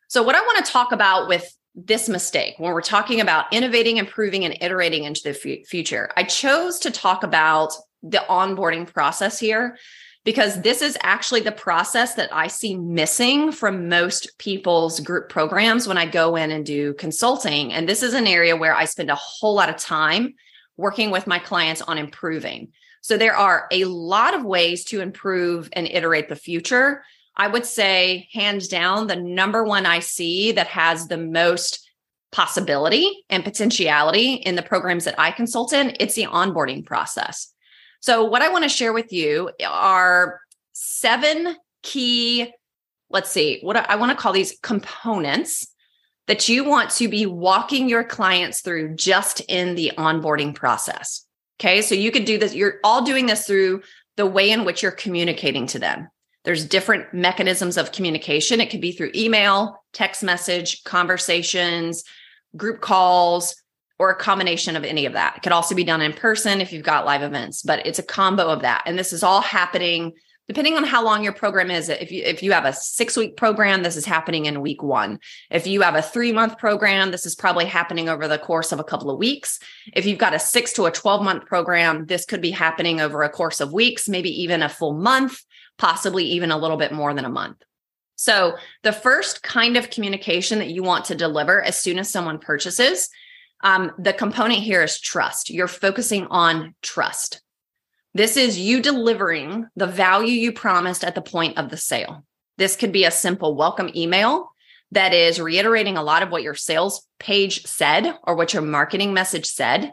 So, 0.08 0.22
what 0.22 0.34
I 0.34 0.40
want 0.40 0.64
to 0.64 0.72
talk 0.72 0.92
about 0.92 1.28
with 1.28 1.56
this 1.74 2.08
mistake 2.08 2.54
when 2.58 2.72
we're 2.72 2.82
talking 2.82 3.20
about 3.20 3.52
innovating, 3.52 3.96
improving, 3.96 4.44
and 4.44 4.56
iterating 4.60 5.04
into 5.04 5.22
the 5.24 5.30
f- 5.30 5.66
future, 5.66 6.10
I 6.16 6.24
chose 6.24 6.78
to 6.80 6.90
talk 6.90 7.22
about 7.22 7.72
the 8.02 8.24
onboarding 8.28 8.92
process 8.92 9.38
here 9.38 9.78
because 10.24 10.60
this 10.62 10.82
is 10.82 10.96
actually 11.02 11.40
the 11.40 11.52
process 11.52 12.14
that 12.14 12.32
I 12.32 12.46
see 12.46 12.76
missing 12.76 13.50
from 13.50 13.88
most 13.88 14.38
people's 14.38 15.00
group 15.00 15.28
programs 15.28 15.88
when 15.88 15.98
I 15.98 16.06
go 16.06 16.36
in 16.36 16.50
and 16.50 16.64
do 16.64 16.94
consulting. 16.94 17.72
And 17.72 17.88
this 17.88 18.02
is 18.02 18.14
an 18.14 18.26
area 18.26 18.56
where 18.56 18.74
I 18.74 18.84
spend 18.84 19.10
a 19.10 19.16
whole 19.16 19.54
lot 19.54 19.68
of 19.68 19.76
time 19.76 20.34
working 20.76 21.10
with 21.10 21.26
my 21.26 21.38
clients 21.38 21.82
on 21.82 21.98
improving. 21.98 22.72
So 23.02 23.18
there 23.18 23.36
are 23.36 23.66
a 23.70 23.84
lot 23.84 24.34
of 24.34 24.44
ways 24.44 24.84
to 24.86 25.00
improve 25.00 25.68
and 25.72 25.86
iterate 25.86 26.28
the 26.28 26.36
future. 26.36 27.04
I 27.36 27.48
would 27.48 27.66
say, 27.66 28.28
hands 28.32 28.68
down, 28.68 29.06
the 29.06 29.16
number 29.16 29.64
one 29.64 29.86
I 29.86 29.98
see 29.98 30.52
that 30.52 30.68
has 30.68 31.08
the 31.08 31.18
most 31.18 31.86
possibility 32.30 33.24
and 33.28 33.44
potentiality 33.44 34.34
in 34.34 34.54
the 34.54 34.62
programs 34.62 35.04
that 35.04 35.18
I 35.18 35.32
consult 35.32 35.72
in, 35.72 35.96
it's 36.00 36.14
the 36.14 36.26
onboarding 36.26 36.84
process. 36.84 37.52
So, 38.00 38.24
what 38.24 38.42
I 38.42 38.48
want 38.48 38.64
to 38.64 38.68
share 38.68 38.92
with 38.92 39.12
you 39.12 39.50
are 39.66 40.40
seven 40.72 41.56
key, 41.82 42.52
let's 43.10 43.30
see, 43.30 43.60
what 43.62 43.76
I 43.76 43.96
want 43.96 44.10
to 44.10 44.20
call 44.20 44.32
these 44.32 44.58
components 44.62 45.68
that 46.26 46.48
you 46.48 46.64
want 46.64 46.90
to 46.90 47.08
be 47.08 47.26
walking 47.26 47.88
your 47.88 48.04
clients 48.04 48.60
through 48.60 48.94
just 48.94 49.40
in 49.40 49.74
the 49.74 49.92
onboarding 49.98 50.54
process. 50.54 51.26
Okay. 51.62 51.80
So, 51.80 51.94
you 51.94 52.10
could 52.10 52.24
do 52.24 52.38
this, 52.38 52.54
you're 52.54 52.80
all 52.82 53.04
doing 53.04 53.26
this 53.26 53.46
through 53.46 53.82
the 54.16 54.26
way 54.26 54.50
in 54.50 54.64
which 54.64 54.82
you're 54.82 54.90
communicating 54.90 55.68
to 55.68 55.78
them. 55.78 56.08
There's 56.44 56.66
different 56.66 57.14
mechanisms 57.14 57.76
of 57.76 57.92
communication. 57.92 58.60
It 58.60 58.68
could 58.68 58.80
be 58.80 58.90
through 58.90 59.12
email, 59.14 59.80
text 59.92 60.24
message, 60.24 60.82
conversations, 60.82 62.02
group 62.56 62.80
calls, 62.80 63.54
or 64.00 64.10
a 64.10 64.16
combination 64.16 64.74
of 64.74 64.84
any 64.84 65.06
of 65.06 65.12
that. 65.12 65.36
It 65.36 65.42
could 65.44 65.52
also 65.52 65.76
be 65.76 65.84
done 65.84 66.00
in 66.00 66.12
person 66.12 66.60
if 66.60 66.72
you've 66.72 66.82
got 66.82 67.06
live 67.06 67.22
events, 67.22 67.62
but 67.62 67.86
it's 67.86 68.00
a 68.00 68.02
combo 68.02 68.48
of 68.48 68.62
that. 68.62 68.82
And 68.84 68.98
this 68.98 69.12
is 69.12 69.22
all 69.22 69.40
happening 69.40 70.14
depending 70.48 70.74
on 70.76 70.84
how 70.84 71.04
long 71.04 71.22
your 71.22 71.32
program 71.32 71.70
is. 71.70 71.88
If 71.88 72.10
you 72.10 72.22
if 72.24 72.42
you 72.42 72.52
have 72.52 72.64
a 72.64 72.70
6-week 72.70 73.36
program, 73.36 73.82
this 73.82 73.96
is 73.96 74.04
happening 74.04 74.46
in 74.46 74.60
week 74.60 74.82
1. 74.82 75.18
If 75.50 75.66
you 75.66 75.82
have 75.82 75.94
a 75.94 75.98
3-month 75.98 76.58
program, 76.58 77.10
this 77.10 77.26
is 77.26 77.34
probably 77.34 77.64
happening 77.64 78.08
over 78.08 78.28
the 78.28 78.38
course 78.38 78.72
of 78.72 78.80
a 78.80 78.84
couple 78.84 79.10
of 79.10 79.18
weeks. 79.18 79.58
If 79.94 80.06
you've 80.06 80.18
got 80.18 80.34
a 80.34 80.38
6 80.38 80.72
to 80.74 80.86
a 80.86 80.92
12-month 80.92 81.46
program, 81.46 82.06
this 82.06 82.24
could 82.24 82.40
be 82.40 82.50
happening 82.50 83.00
over 83.00 83.22
a 83.22 83.30
course 83.30 83.60
of 83.60 83.72
weeks, 83.72 84.08
maybe 84.08 84.30
even 84.42 84.62
a 84.62 84.68
full 84.68 84.94
month, 84.94 85.40
possibly 85.78 86.24
even 86.24 86.50
a 86.50 86.58
little 86.58 86.76
bit 86.76 86.92
more 86.92 87.14
than 87.14 87.24
a 87.24 87.30
month. 87.30 87.58
So, 88.16 88.56
the 88.82 88.92
first 88.92 89.42
kind 89.42 89.76
of 89.76 89.90
communication 89.90 90.58
that 90.60 90.70
you 90.70 90.82
want 90.82 91.06
to 91.06 91.14
deliver 91.14 91.62
as 91.62 91.76
soon 91.76 91.98
as 91.98 92.10
someone 92.10 92.38
purchases 92.38 93.08
um, 93.62 93.92
the 93.98 94.12
component 94.12 94.60
here 94.60 94.82
is 94.82 95.00
trust. 95.00 95.50
You're 95.50 95.68
focusing 95.68 96.26
on 96.28 96.74
trust. 96.82 97.40
This 98.14 98.36
is 98.36 98.58
you 98.58 98.82
delivering 98.82 99.68
the 99.74 99.86
value 99.86 100.34
you 100.34 100.52
promised 100.52 101.02
at 101.02 101.14
the 101.14 101.22
point 101.22 101.56
of 101.56 101.70
the 101.70 101.78
sale. 101.78 102.24
This 102.58 102.76
could 102.76 102.92
be 102.92 103.04
a 103.04 103.10
simple 103.10 103.54
welcome 103.56 103.90
email 103.96 104.52
that 104.90 105.14
is 105.14 105.40
reiterating 105.40 105.96
a 105.96 106.02
lot 106.02 106.22
of 106.22 106.30
what 106.30 106.42
your 106.42 106.54
sales 106.54 107.06
page 107.18 107.64
said 107.64 108.14
or 108.24 108.34
what 108.34 108.52
your 108.52 108.60
marketing 108.60 109.14
message 109.14 109.46
said. 109.46 109.92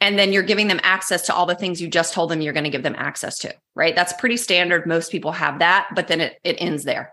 And 0.00 0.16
then 0.16 0.32
you're 0.32 0.44
giving 0.44 0.68
them 0.68 0.78
access 0.84 1.22
to 1.26 1.34
all 1.34 1.46
the 1.46 1.56
things 1.56 1.82
you 1.82 1.88
just 1.88 2.14
told 2.14 2.30
them 2.30 2.40
you're 2.40 2.52
going 2.52 2.62
to 2.62 2.70
give 2.70 2.84
them 2.84 2.94
access 2.96 3.38
to, 3.38 3.52
right? 3.74 3.96
That's 3.96 4.12
pretty 4.12 4.36
standard. 4.36 4.86
Most 4.86 5.10
people 5.10 5.32
have 5.32 5.58
that, 5.58 5.88
but 5.96 6.06
then 6.06 6.20
it, 6.20 6.38
it 6.44 6.56
ends 6.60 6.84
there. 6.84 7.12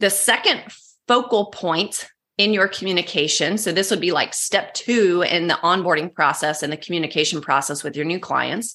The 0.00 0.10
second 0.10 0.62
focal 1.08 1.46
point 1.46 2.06
in 2.36 2.52
your 2.52 2.68
communication. 2.68 3.56
So, 3.56 3.72
this 3.72 3.90
would 3.90 4.00
be 4.00 4.10
like 4.10 4.34
step 4.34 4.74
two 4.74 5.22
in 5.22 5.46
the 5.46 5.54
onboarding 5.54 6.12
process 6.12 6.62
and 6.62 6.72
the 6.72 6.76
communication 6.76 7.40
process 7.40 7.84
with 7.84 7.96
your 7.96 8.04
new 8.04 8.18
clients 8.18 8.74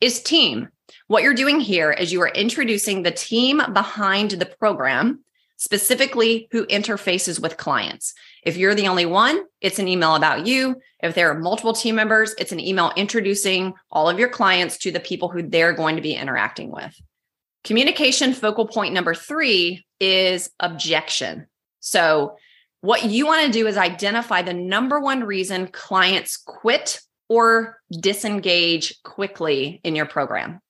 is 0.00 0.22
team. 0.22 0.68
What 1.06 1.22
you're 1.22 1.34
doing 1.34 1.60
here 1.60 1.90
is 1.90 2.12
you 2.12 2.20
are 2.22 2.28
introducing 2.28 3.02
the 3.02 3.10
team 3.10 3.60
behind 3.72 4.32
the 4.32 4.46
program, 4.46 5.24
specifically 5.56 6.48
who 6.50 6.66
interfaces 6.66 7.40
with 7.40 7.56
clients. 7.56 8.14
If 8.42 8.56
you're 8.56 8.74
the 8.74 8.88
only 8.88 9.06
one, 9.06 9.42
it's 9.60 9.78
an 9.78 9.88
email 9.88 10.14
about 10.14 10.46
you. 10.46 10.80
If 11.02 11.14
there 11.14 11.30
are 11.30 11.38
multiple 11.38 11.72
team 11.72 11.96
members, 11.96 12.34
it's 12.38 12.52
an 12.52 12.60
email 12.60 12.92
introducing 12.96 13.74
all 13.90 14.08
of 14.08 14.18
your 14.18 14.28
clients 14.28 14.78
to 14.78 14.90
the 14.90 15.00
people 15.00 15.28
who 15.28 15.42
they're 15.42 15.72
going 15.72 15.96
to 15.96 16.02
be 16.02 16.14
interacting 16.14 16.70
with. 16.70 16.94
Communication 17.64 18.32
focal 18.32 18.66
point 18.66 18.94
number 18.94 19.14
three 19.14 19.84
is 20.00 20.50
objection. 20.60 21.46
So, 21.80 22.36
what 22.80 23.04
you 23.04 23.26
want 23.26 23.44
to 23.44 23.52
do 23.52 23.66
is 23.66 23.76
identify 23.76 24.42
the 24.42 24.54
number 24.54 25.00
one 25.00 25.24
reason 25.24 25.66
clients 25.66 26.36
quit 26.36 27.00
or 27.28 27.78
disengage 27.90 29.02
quickly 29.02 29.80
in 29.84 29.94
your 29.94 30.06
program. 30.06 30.60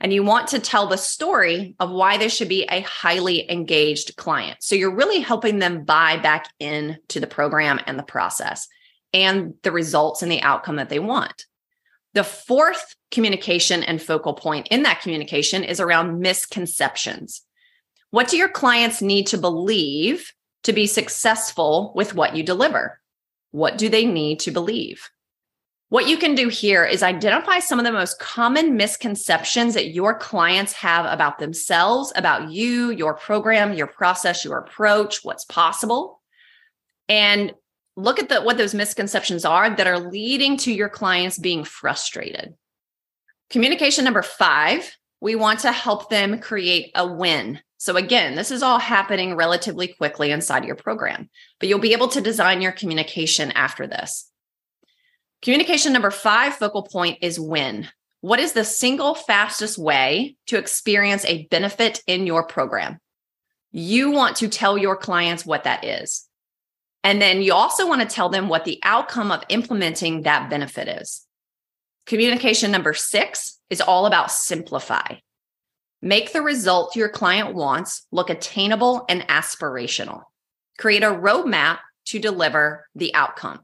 And 0.00 0.12
you 0.12 0.22
want 0.22 0.48
to 0.48 0.58
tell 0.58 0.86
the 0.86 0.96
story 0.96 1.74
of 1.78 1.90
why 1.90 2.16
this 2.16 2.34
should 2.34 2.48
be 2.48 2.64
a 2.64 2.80
highly 2.80 3.50
engaged 3.50 4.16
client. 4.16 4.58
So 4.62 4.74
you're 4.74 4.94
really 4.94 5.20
helping 5.20 5.58
them 5.58 5.84
buy 5.84 6.16
back 6.16 6.46
into 6.58 7.20
the 7.20 7.26
program 7.26 7.80
and 7.86 7.98
the 7.98 8.02
process 8.02 8.66
and 9.12 9.54
the 9.62 9.72
results 9.72 10.22
and 10.22 10.32
the 10.32 10.40
outcome 10.40 10.76
that 10.76 10.88
they 10.88 11.00
want. 11.00 11.44
The 12.14 12.24
fourth 12.24 12.96
communication 13.10 13.82
and 13.82 14.00
focal 14.00 14.34
point 14.34 14.68
in 14.70 14.84
that 14.84 15.02
communication 15.02 15.64
is 15.64 15.80
around 15.80 16.18
misconceptions. 16.18 17.42
What 18.10 18.28
do 18.28 18.36
your 18.36 18.48
clients 18.48 19.02
need 19.02 19.26
to 19.28 19.38
believe 19.38 20.32
to 20.64 20.72
be 20.72 20.86
successful 20.86 21.92
with 21.94 22.14
what 22.14 22.34
you 22.34 22.42
deliver? 22.42 23.00
What 23.50 23.78
do 23.78 23.88
they 23.88 24.06
need 24.06 24.40
to 24.40 24.50
believe? 24.50 25.08
What 25.90 26.08
you 26.08 26.16
can 26.16 26.34
do 26.34 26.48
here 26.48 26.84
is 26.84 27.02
identify 27.02 27.58
some 27.58 27.78
of 27.78 27.84
the 27.84 27.92
most 27.92 28.18
common 28.18 28.76
misconceptions 28.76 29.74
that 29.74 29.88
your 29.88 30.16
clients 30.18 30.72
have 30.72 31.04
about 31.04 31.38
themselves, 31.38 32.12
about 32.16 32.50
you, 32.50 32.90
your 32.90 33.14
program, 33.14 33.74
your 33.74 33.88
process, 33.88 34.44
your 34.44 34.58
approach, 34.58 35.24
what's 35.24 35.44
possible. 35.44 36.20
And 37.08 37.52
look 37.96 38.18
at 38.18 38.28
the, 38.28 38.40
what 38.40 38.56
those 38.56 38.74
misconceptions 38.74 39.44
are 39.44 39.74
that 39.76 39.86
are 39.86 39.98
leading 39.98 40.56
to 40.58 40.72
your 40.72 40.88
clients 40.88 41.38
being 41.38 41.64
frustrated. 41.64 42.54
Communication 43.50 44.04
number 44.04 44.22
five, 44.22 44.96
we 45.20 45.34
want 45.34 45.60
to 45.60 45.72
help 45.72 46.08
them 46.08 46.40
create 46.40 46.92
a 46.94 47.06
win 47.06 47.60
so 47.80 47.96
again, 47.96 48.34
this 48.34 48.50
is 48.50 48.62
all 48.62 48.78
happening 48.78 49.36
relatively 49.36 49.88
quickly 49.88 50.32
inside 50.32 50.66
your 50.66 50.74
program, 50.74 51.30
but 51.58 51.66
you'll 51.66 51.78
be 51.78 51.94
able 51.94 52.08
to 52.08 52.20
design 52.20 52.60
your 52.60 52.72
communication 52.72 53.52
after 53.52 53.86
this. 53.86 54.29
Communication 55.42 55.94
number 55.94 56.10
five 56.10 56.54
focal 56.54 56.82
point 56.82 57.18
is 57.22 57.40
when. 57.40 57.88
What 58.20 58.40
is 58.40 58.52
the 58.52 58.64
single 58.64 59.14
fastest 59.14 59.78
way 59.78 60.36
to 60.48 60.58
experience 60.58 61.24
a 61.24 61.46
benefit 61.46 62.02
in 62.06 62.26
your 62.26 62.46
program? 62.46 62.98
You 63.72 64.10
want 64.10 64.36
to 64.36 64.48
tell 64.48 64.76
your 64.76 64.96
clients 64.96 65.46
what 65.46 65.64
that 65.64 65.84
is. 65.84 66.26
And 67.02 67.22
then 67.22 67.40
you 67.40 67.54
also 67.54 67.88
want 67.88 68.02
to 68.02 68.14
tell 68.14 68.28
them 68.28 68.48
what 68.48 68.66
the 68.66 68.78
outcome 68.82 69.32
of 69.32 69.42
implementing 69.48 70.22
that 70.22 70.50
benefit 70.50 70.88
is. 71.00 71.26
Communication 72.04 72.70
number 72.70 72.92
six 72.92 73.58
is 73.70 73.80
all 73.80 74.04
about 74.04 74.30
simplify. 74.30 75.14
Make 76.02 76.34
the 76.34 76.42
result 76.42 76.96
your 76.96 77.08
client 77.08 77.54
wants 77.54 78.06
look 78.10 78.28
attainable 78.28 79.06
and 79.08 79.26
aspirational. 79.28 80.24
Create 80.76 81.02
a 81.02 81.06
roadmap 81.06 81.78
to 82.06 82.18
deliver 82.18 82.86
the 82.94 83.14
outcome. 83.14 83.60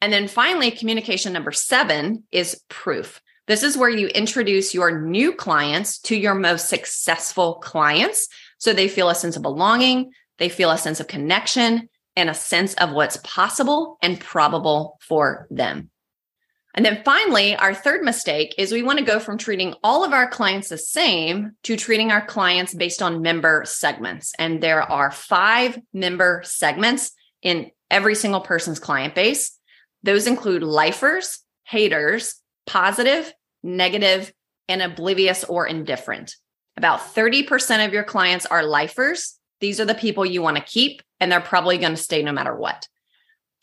And 0.00 0.12
then 0.12 0.28
finally, 0.28 0.70
communication 0.70 1.32
number 1.32 1.52
seven 1.52 2.24
is 2.30 2.60
proof. 2.68 3.20
This 3.46 3.62
is 3.62 3.76
where 3.76 3.90
you 3.90 4.08
introduce 4.08 4.74
your 4.74 5.00
new 5.00 5.32
clients 5.32 5.98
to 6.00 6.16
your 6.16 6.34
most 6.34 6.68
successful 6.68 7.54
clients 7.54 8.28
so 8.58 8.72
they 8.72 8.88
feel 8.88 9.08
a 9.08 9.14
sense 9.14 9.36
of 9.36 9.42
belonging, 9.42 10.12
they 10.38 10.48
feel 10.48 10.70
a 10.70 10.78
sense 10.78 11.00
of 11.00 11.06
connection, 11.06 11.88
and 12.16 12.30
a 12.30 12.34
sense 12.34 12.74
of 12.74 12.92
what's 12.92 13.18
possible 13.18 13.98
and 14.02 14.18
probable 14.18 14.98
for 15.00 15.46
them. 15.50 15.90
And 16.74 16.84
then 16.84 17.02
finally, 17.04 17.56
our 17.56 17.74
third 17.74 18.02
mistake 18.02 18.54
is 18.58 18.70
we 18.70 18.82
want 18.82 18.98
to 18.98 19.04
go 19.04 19.18
from 19.18 19.38
treating 19.38 19.74
all 19.82 20.04
of 20.04 20.12
our 20.12 20.28
clients 20.28 20.68
the 20.68 20.76
same 20.76 21.52
to 21.62 21.76
treating 21.76 22.10
our 22.10 22.24
clients 22.24 22.74
based 22.74 23.00
on 23.00 23.22
member 23.22 23.62
segments. 23.64 24.34
And 24.38 24.62
there 24.62 24.82
are 24.82 25.10
five 25.10 25.78
member 25.94 26.42
segments 26.44 27.12
in 27.40 27.70
every 27.90 28.14
single 28.14 28.40
person's 28.42 28.78
client 28.78 29.14
base. 29.14 29.55
Those 30.06 30.28
include 30.28 30.62
lifers, 30.62 31.40
haters, 31.64 32.40
positive, 32.64 33.32
negative, 33.64 34.32
and 34.68 34.80
oblivious 34.80 35.42
or 35.42 35.66
indifferent. 35.66 36.36
About 36.76 37.00
30% 37.00 37.84
of 37.84 37.92
your 37.92 38.04
clients 38.04 38.46
are 38.46 38.62
lifers. 38.62 39.36
These 39.60 39.80
are 39.80 39.84
the 39.84 39.96
people 39.96 40.24
you 40.24 40.42
want 40.42 40.58
to 40.58 40.62
keep, 40.62 41.02
and 41.18 41.30
they're 41.30 41.40
probably 41.40 41.76
going 41.76 41.94
to 41.94 41.96
stay 41.96 42.22
no 42.22 42.30
matter 42.30 42.54
what. 42.54 42.86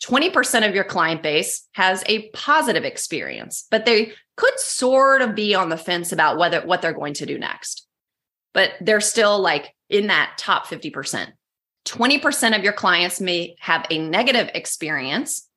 20% 0.02 0.68
of 0.68 0.74
your 0.74 0.84
client 0.84 1.22
base 1.22 1.66
has 1.72 2.04
a 2.08 2.28
positive 2.30 2.84
experience, 2.84 3.66
but 3.70 3.86
they 3.86 4.12
could 4.36 4.58
sort 4.58 5.22
of 5.22 5.34
be 5.34 5.54
on 5.54 5.70
the 5.70 5.78
fence 5.78 6.12
about 6.12 6.36
whether 6.36 6.60
what 6.60 6.82
they're 6.82 6.92
going 6.92 7.14
to 7.14 7.26
do 7.26 7.38
next. 7.38 7.86
But 8.52 8.72
they're 8.82 9.00
still 9.00 9.38
like 9.38 9.74
in 9.88 10.08
that 10.08 10.34
top 10.36 10.66
50%. 10.66 11.28
20% 11.86 12.56
of 12.56 12.62
your 12.62 12.74
clients 12.74 13.18
may 13.18 13.56
have 13.60 13.86
a 13.88 13.98
negative 13.98 14.50
experience, 14.54 15.48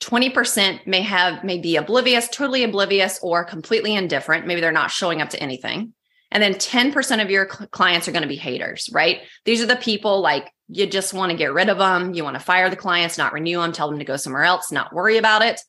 20% 0.00 0.86
may 0.86 1.02
have 1.02 1.42
may 1.42 1.58
be 1.58 1.76
oblivious, 1.76 2.28
totally 2.28 2.64
oblivious, 2.64 3.18
or 3.22 3.44
completely 3.44 3.94
indifferent. 3.94 4.46
Maybe 4.46 4.60
they're 4.60 4.72
not 4.72 4.90
showing 4.90 5.22
up 5.22 5.30
to 5.30 5.42
anything. 5.42 5.94
And 6.30 6.42
then 6.42 6.54
10% 6.54 7.22
of 7.22 7.30
your 7.30 7.48
cl- 7.48 7.68
clients 7.68 8.08
are 8.08 8.12
going 8.12 8.22
to 8.22 8.28
be 8.28 8.36
haters, 8.36 8.90
right? 8.92 9.20
These 9.44 9.62
are 9.62 9.66
the 9.66 9.76
people 9.76 10.20
like 10.20 10.52
you 10.68 10.86
just 10.86 11.14
want 11.14 11.30
to 11.30 11.36
get 11.36 11.52
rid 11.52 11.68
of 11.68 11.78
them. 11.78 12.14
You 12.14 12.24
want 12.24 12.34
to 12.34 12.44
fire 12.44 12.68
the 12.68 12.76
clients, 12.76 13.16
not 13.16 13.32
renew 13.32 13.60
them, 13.60 13.72
tell 13.72 13.88
them 13.88 14.00
to 14.00 14.04
go 14.04 14.16
somewhere 14.16 14.44
else, 14.44 14.72
not 14.72 14.92
worry 14.92 15.16
about 15.16 15.42
it. 15.42 15.60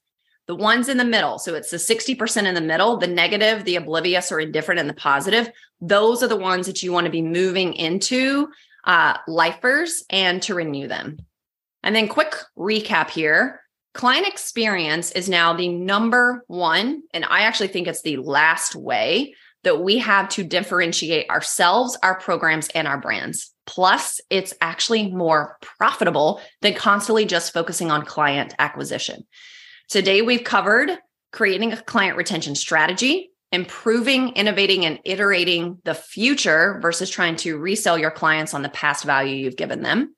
The 0.47 0.55
ones 0.55 0.89
in 0.89 0.97
the 0.97 1.05
middle, 1.05 1.39
so 1.39 1.55
it's 1.55 1.71
the 1.71 1.77
60% 1.77 2.45
in 2.45 2.55
the 2.55 2.61
middle, 2.61 2.97
the 2.97 3.07
negative, 3.07 3.65
the 3.65 3.75
oblivious 3.75 4.31
or 4.31 4.39
indifferent, 4.39 4.79
and 4.79 4.89
the 4.89 4.93
positive, 4.93 5.49
those 5.81 6.23
are 6.23 6.27
the 6.27 6.37
ones 6.37 6.67
that 6.67 6.81
you 6.81 6.91
want 6.91 7.05
to 7.05 7.11
be 7.11 7.21
moving 7.21 7.73
into 7.73 8.47
uh, 8.85 9.17
lifers 9.27 10.03
and 10.09 10.41
to 10.43 10.55
renew 10.55 10.87
them. 10.87 11.17
And 11.83 11.95
then, 11.95 12.07
quick 12.07 12.33
recap 12.57 13.09
here 13.09 13.61
client 13.97 14.27
experience 14.27 15.11
is 15.11 15.27
now 15.27 15.53
the 15.53 15.67
number 15.67 16.43
one, 16.45 17.01
and 17.15 17.25
I 17.25 17.41
actually 17.41 17.69
think 17.69 17.87
it's 17.87 18.03
the 18.03 18.17
last 18.17 18.75
way 18.75 19.33
that 19.63 19.81
we 19.81 19.97
have 19.97 20.29
to 20.29 20.43
differentiate 20.43 21.29
ourselves, 21.31 21.97
our 22.03 22.19
programs, 22.19 22.67
and 22.69 22.87
our 22.87 23.01
brands. 23.01 23.51
Plus, 23.65 24.21
it's 24.29 24.53
actually 24.61 25.11
more 25.11 25.57
profitable 25.61 26.39
than 26.61 26.75
constantly 26.75 27.25
just 27.25 27.53
focusing 27.53 27.89
on 27.89 28.05
client 28.05 28.53
acquisition. 28.59 29.25
Today, 29.89 30.21
we've 30.21 30.43
covered 30.43 30.91
creating 31.31 31.73
a 31.73 31.81
client 31.81 32.17
retention 32.17 32.53
strategy, 32.53 33.31
improving, 33.51 34.29
innovating, 34.29 34.85
and 34.85 34.99
iterating 35.05 35.79
the 35.85 35.95
future 35.95 36.77
versus 36.83 37.09
trying 37.09 37.35
to 37.37 37.57
resell 37.57 37.97
your 37.97 38.11
clients 38.11 38.53
on 38.53 38.61
the 38.61 38.69
past 38.69 39.05
value 39.05 39.35
you've 39.35 39.57
given 39.57 39.81
them. 39.81 40.13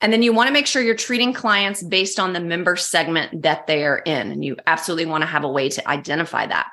And 0.00 0.12
then 0.12 0.22
you 0.22 0.32
want 0.32 0.48
to 0.48 0.52
make 0.52 0.66
sure 0.66 0.82
you're 0.82 0.94
treating 0.94 1.32
clients 1.32 1.82
based 1.82 2.20
on 2.20 2.32
the 2.32 2.40
member 2.40 2.76
segment 2.76 3.42
that 3.42 3.66
they 3.66 3.84
are 3.84 3.98
in. 3.98 4.30
And 4.30 4.44
you 4.44 4.56
absolutely 4.66 5.06
want 5.06 5.22
to 5.22 5.26
have 5.26 5.44
a 5.44 5.48
way 5.48 5.68
to 5.70 5.88
identify 5.88 6.46
that. 6.46 6.68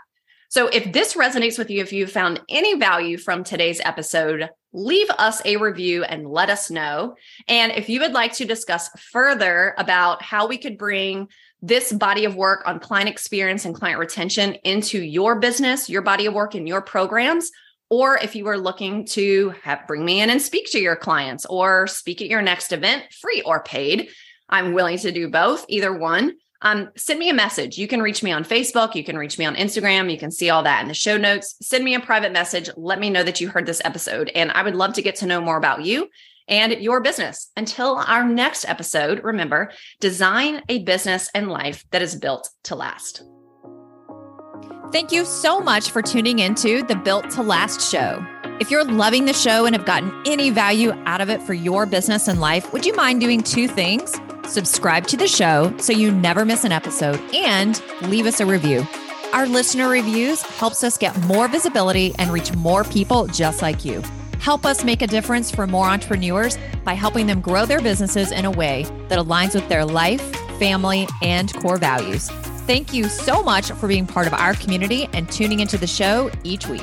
So 0.49 0.67
if 0.67 0.93
this 0.93 1.15
resonates 1.15 1.57
with 1.57 1.71
you, 1.71 1.81
if 1.81 1.91
you 1.91 2.05
found 2.05 2.39
any 2.47 2.77
value 2.77 3.17
from 3.17 3.43
today's 3.43 3.81
episode, 3.83 4.49
leave 4.71 5.09
us 5.11 5.41
a 5.45 5.57
review 5.57 6.03
and 6.03 6.29
let 6.29 6.51
us 6.51 6.69
know. 6.69 7.15
And 7.47 7.71
if 7.71 7.89
you 7.89 8.01
would 8.01 8.11
like 8.11 8.33
to 8.33 8.45
discuss 8.45 8.89
further 9.11 9.73
about 9.79 10.21
how 10.21 10.47
we 10.47 10.59
could 10.59 10.77
bring 10.77 11.29
this 11.63 11.91
body 11.91 12.25
of 12.25 12.35
work 12.35 12.61
on 12.67 12.79
client 12.79 13.09
experience 13.09 13.65
and 13.65 13.73
client 13.73 13.97
retention 13.97 14.53
into 14.63 15.01
your 15.01 15.39
business, 15.39 15.89
your 15.89 16.01
body 16.01 16.27
of 16.27 16.35
work, 16.35 16.53
and 16.53 16.67
your 16.67 16.81
programs, 16.81 17.49
or 17.93 18.17
if 18.17 18.35
you 18.35 18.47
are 18.47 18.57
looking 18.57 19.05
to 19.05 19.53
have, 19.61 19.85
bring 19.85 20.03
me 20.03 20.19
in 20.19 20.31
and 20.31 20.41
speak 20.41 20.71
to 20.71 20.79
your 20.79 20.95
clients 20.95 21.45
or 21.45 21.85
speak 21.85 22.23
at 22.23 22.27
your 22.27 22.41
next 22.41 22.71
event, 22.71 23.03
free 23.21 23.43
or 23.43 23.61
paid, 23.61 24.09
I'm 24.49 24.73
willing 24.73 24.97
to 24.97 25.11
do 25.11 25.29
both, 25.29 25.63
either 25.69 25.93
one 25.93 26.33
um, 26.63 26.89
send 26.95 27.19
me 27.19 27.29
a 27.29 27.33
message. 27.33 27.77
You 27.77 27.87
can 27.87 28.01
reach 28.01 28.23
me 28.23 28.31
on 28.31 28.45
Facebook. 28.45 28.95
You 28.95 29.03
can 29.03 29.17
reach 29.17 29.37
me 29.37 29.45
on 29.45 29.55
Instagram. 29.55 30.09
You 30.09 30.17
can 30.17 30.31
see 30.31 30.49
all 30.49 30.63
that 30.63 30.81
in 30.81 30.87
the 30.87 30.93
show 30.93 31.17
notes. 31.17 31.55
Send 31.61 31.83
me 31.83 31.93
a 31.93 31.99
private 31.99 32.31
message. 32.31 32.69
Let 32.77 32.99
me 32.99 33.09
know 33.09 33.23
that 33.23 33.41
you 33.41 33.49
heard 33.49 33.65
this 33.65 33.81
episode. 33.83 34.31
And 34.33 34.49
I 34.51 34.63
would 34.63 34.75
love 34.75 34.93
to 34.93 35.01
get 35.01 35.17
to 35.17 35.25
know 35.25 35.41
more 35.41 35.57
about 35.57 35.83
you 35.83 36.07
and 36.47 36.71
your 36.73 37.01
business. 37.01 37.51
Until 37.57 37.97
our 37.97 38.23
next 38.23 38.63
episode, 38.67 39.21
remember 39.25 39.71
design 39.99 40.61
a 40.69 40.83
business 40.83 41.29
and 41.35 41.49
life 41.49 41.83
that 41.91 42.01
is 42.01 42.15
built 42.15 42.49
to 42.63 42.75
last. 42.75 43.23
Thank 44.93 45.11
you 45.11 45.25
so 45.25 45.59
much 45.59 45.89
for 45.89 46.03
tuning 46.03 46.37
into 46.37 46.83
the 46.83 46.95
Built 46.95 47.31
to 47.31 47.41
Last 47.41 47.81
show. 47.81 48.23
If 48.59 48.69
you're 48.69 48.83
loving 48.83 49.25
the 49.25 49.33
show 49.33 49.65
and 49.65 49.75
have 49.75 49.85
gotten 49.85 50.13
any 50.27 50.51
value 50.51 50.93
out 51.07 51.19
of 51.19 51.31
it 51.31 51.41
for 51.41 51.55
your 51.55 51.87
business 51.87 52.27
and 52.27 52.39
life, 52.39 52.71
would 52.71 52.85
you 52.85 52.93
mind 52.93 53.19
doing 53.19 53.41
two 53.41 53.67
things? 53.67 54.15
subscribe 54.45 55.07
to 55.07 55.17
the 55.17 55.27
show 55.27 55.75
so 55.77 55.93
you 55.93 56.11
never 56.11 56.45
miss 56.45 56.63
an 56.63 56.71
episode, 56.71 57.19
and 57.33 57.81
leave 58.03 58.27
us 58.27 58.39
a 58.39 58.45
review. 58.45 58.85
Our 59.31 59.47
listener 59.47 59.89
reviews 59.89 60.43
helps 60.43 60.83
us 60.83 60.95
get 60.95 61.17
more 61.21 61.47
visibility 61.47 62.13
and 62.19 62.29
reach 62.31 62.53
more 62.57 62.83
people 62.83 63.25
just 63.25 63.63
like 63.63 63.83
you. 63.83 64.03
Help 64.39 64.63
us 64.63 64.83
make 64.83 65.01
a 65.01 65.07
difference 65.07 65.49
for 65.49 65.65
more 65.65 65.87
entrepreneurs 65.87 66.55
by 66.83 66.93
helping 66.93 67.25
them 67.25 67.41
grow 67.41 67.65
their 67.65 67.81
businesses 67.81 68.31
in 68.31 68.45
a 68.45 68.51
way 68.51 68.83
that 69.07 69.17
aligns 69.17 69.55
with 69.55 69.67
their 69.69 69.85
life, 69.85 70.21
family, 70.59 71.07
and 71.23 71.51
core 71.55 71.77
values. 71.77 72.29
Thank 72.65 72.93
you 72.93 73.09
so 73.09 73.43
much 73.43 73.71
for 73.71 73.89
being 73.89 74.07
part 74.07 74.25
of 74.25 74.33
our 74.33 74.53
community 74.53 75.09
and 75.11 75.29
tuning 75.29 75.59
into 75.59 75.77
the 75.77 75.85
show 75.85 76.31
each 76.45 76.65
week. 76.67 76.81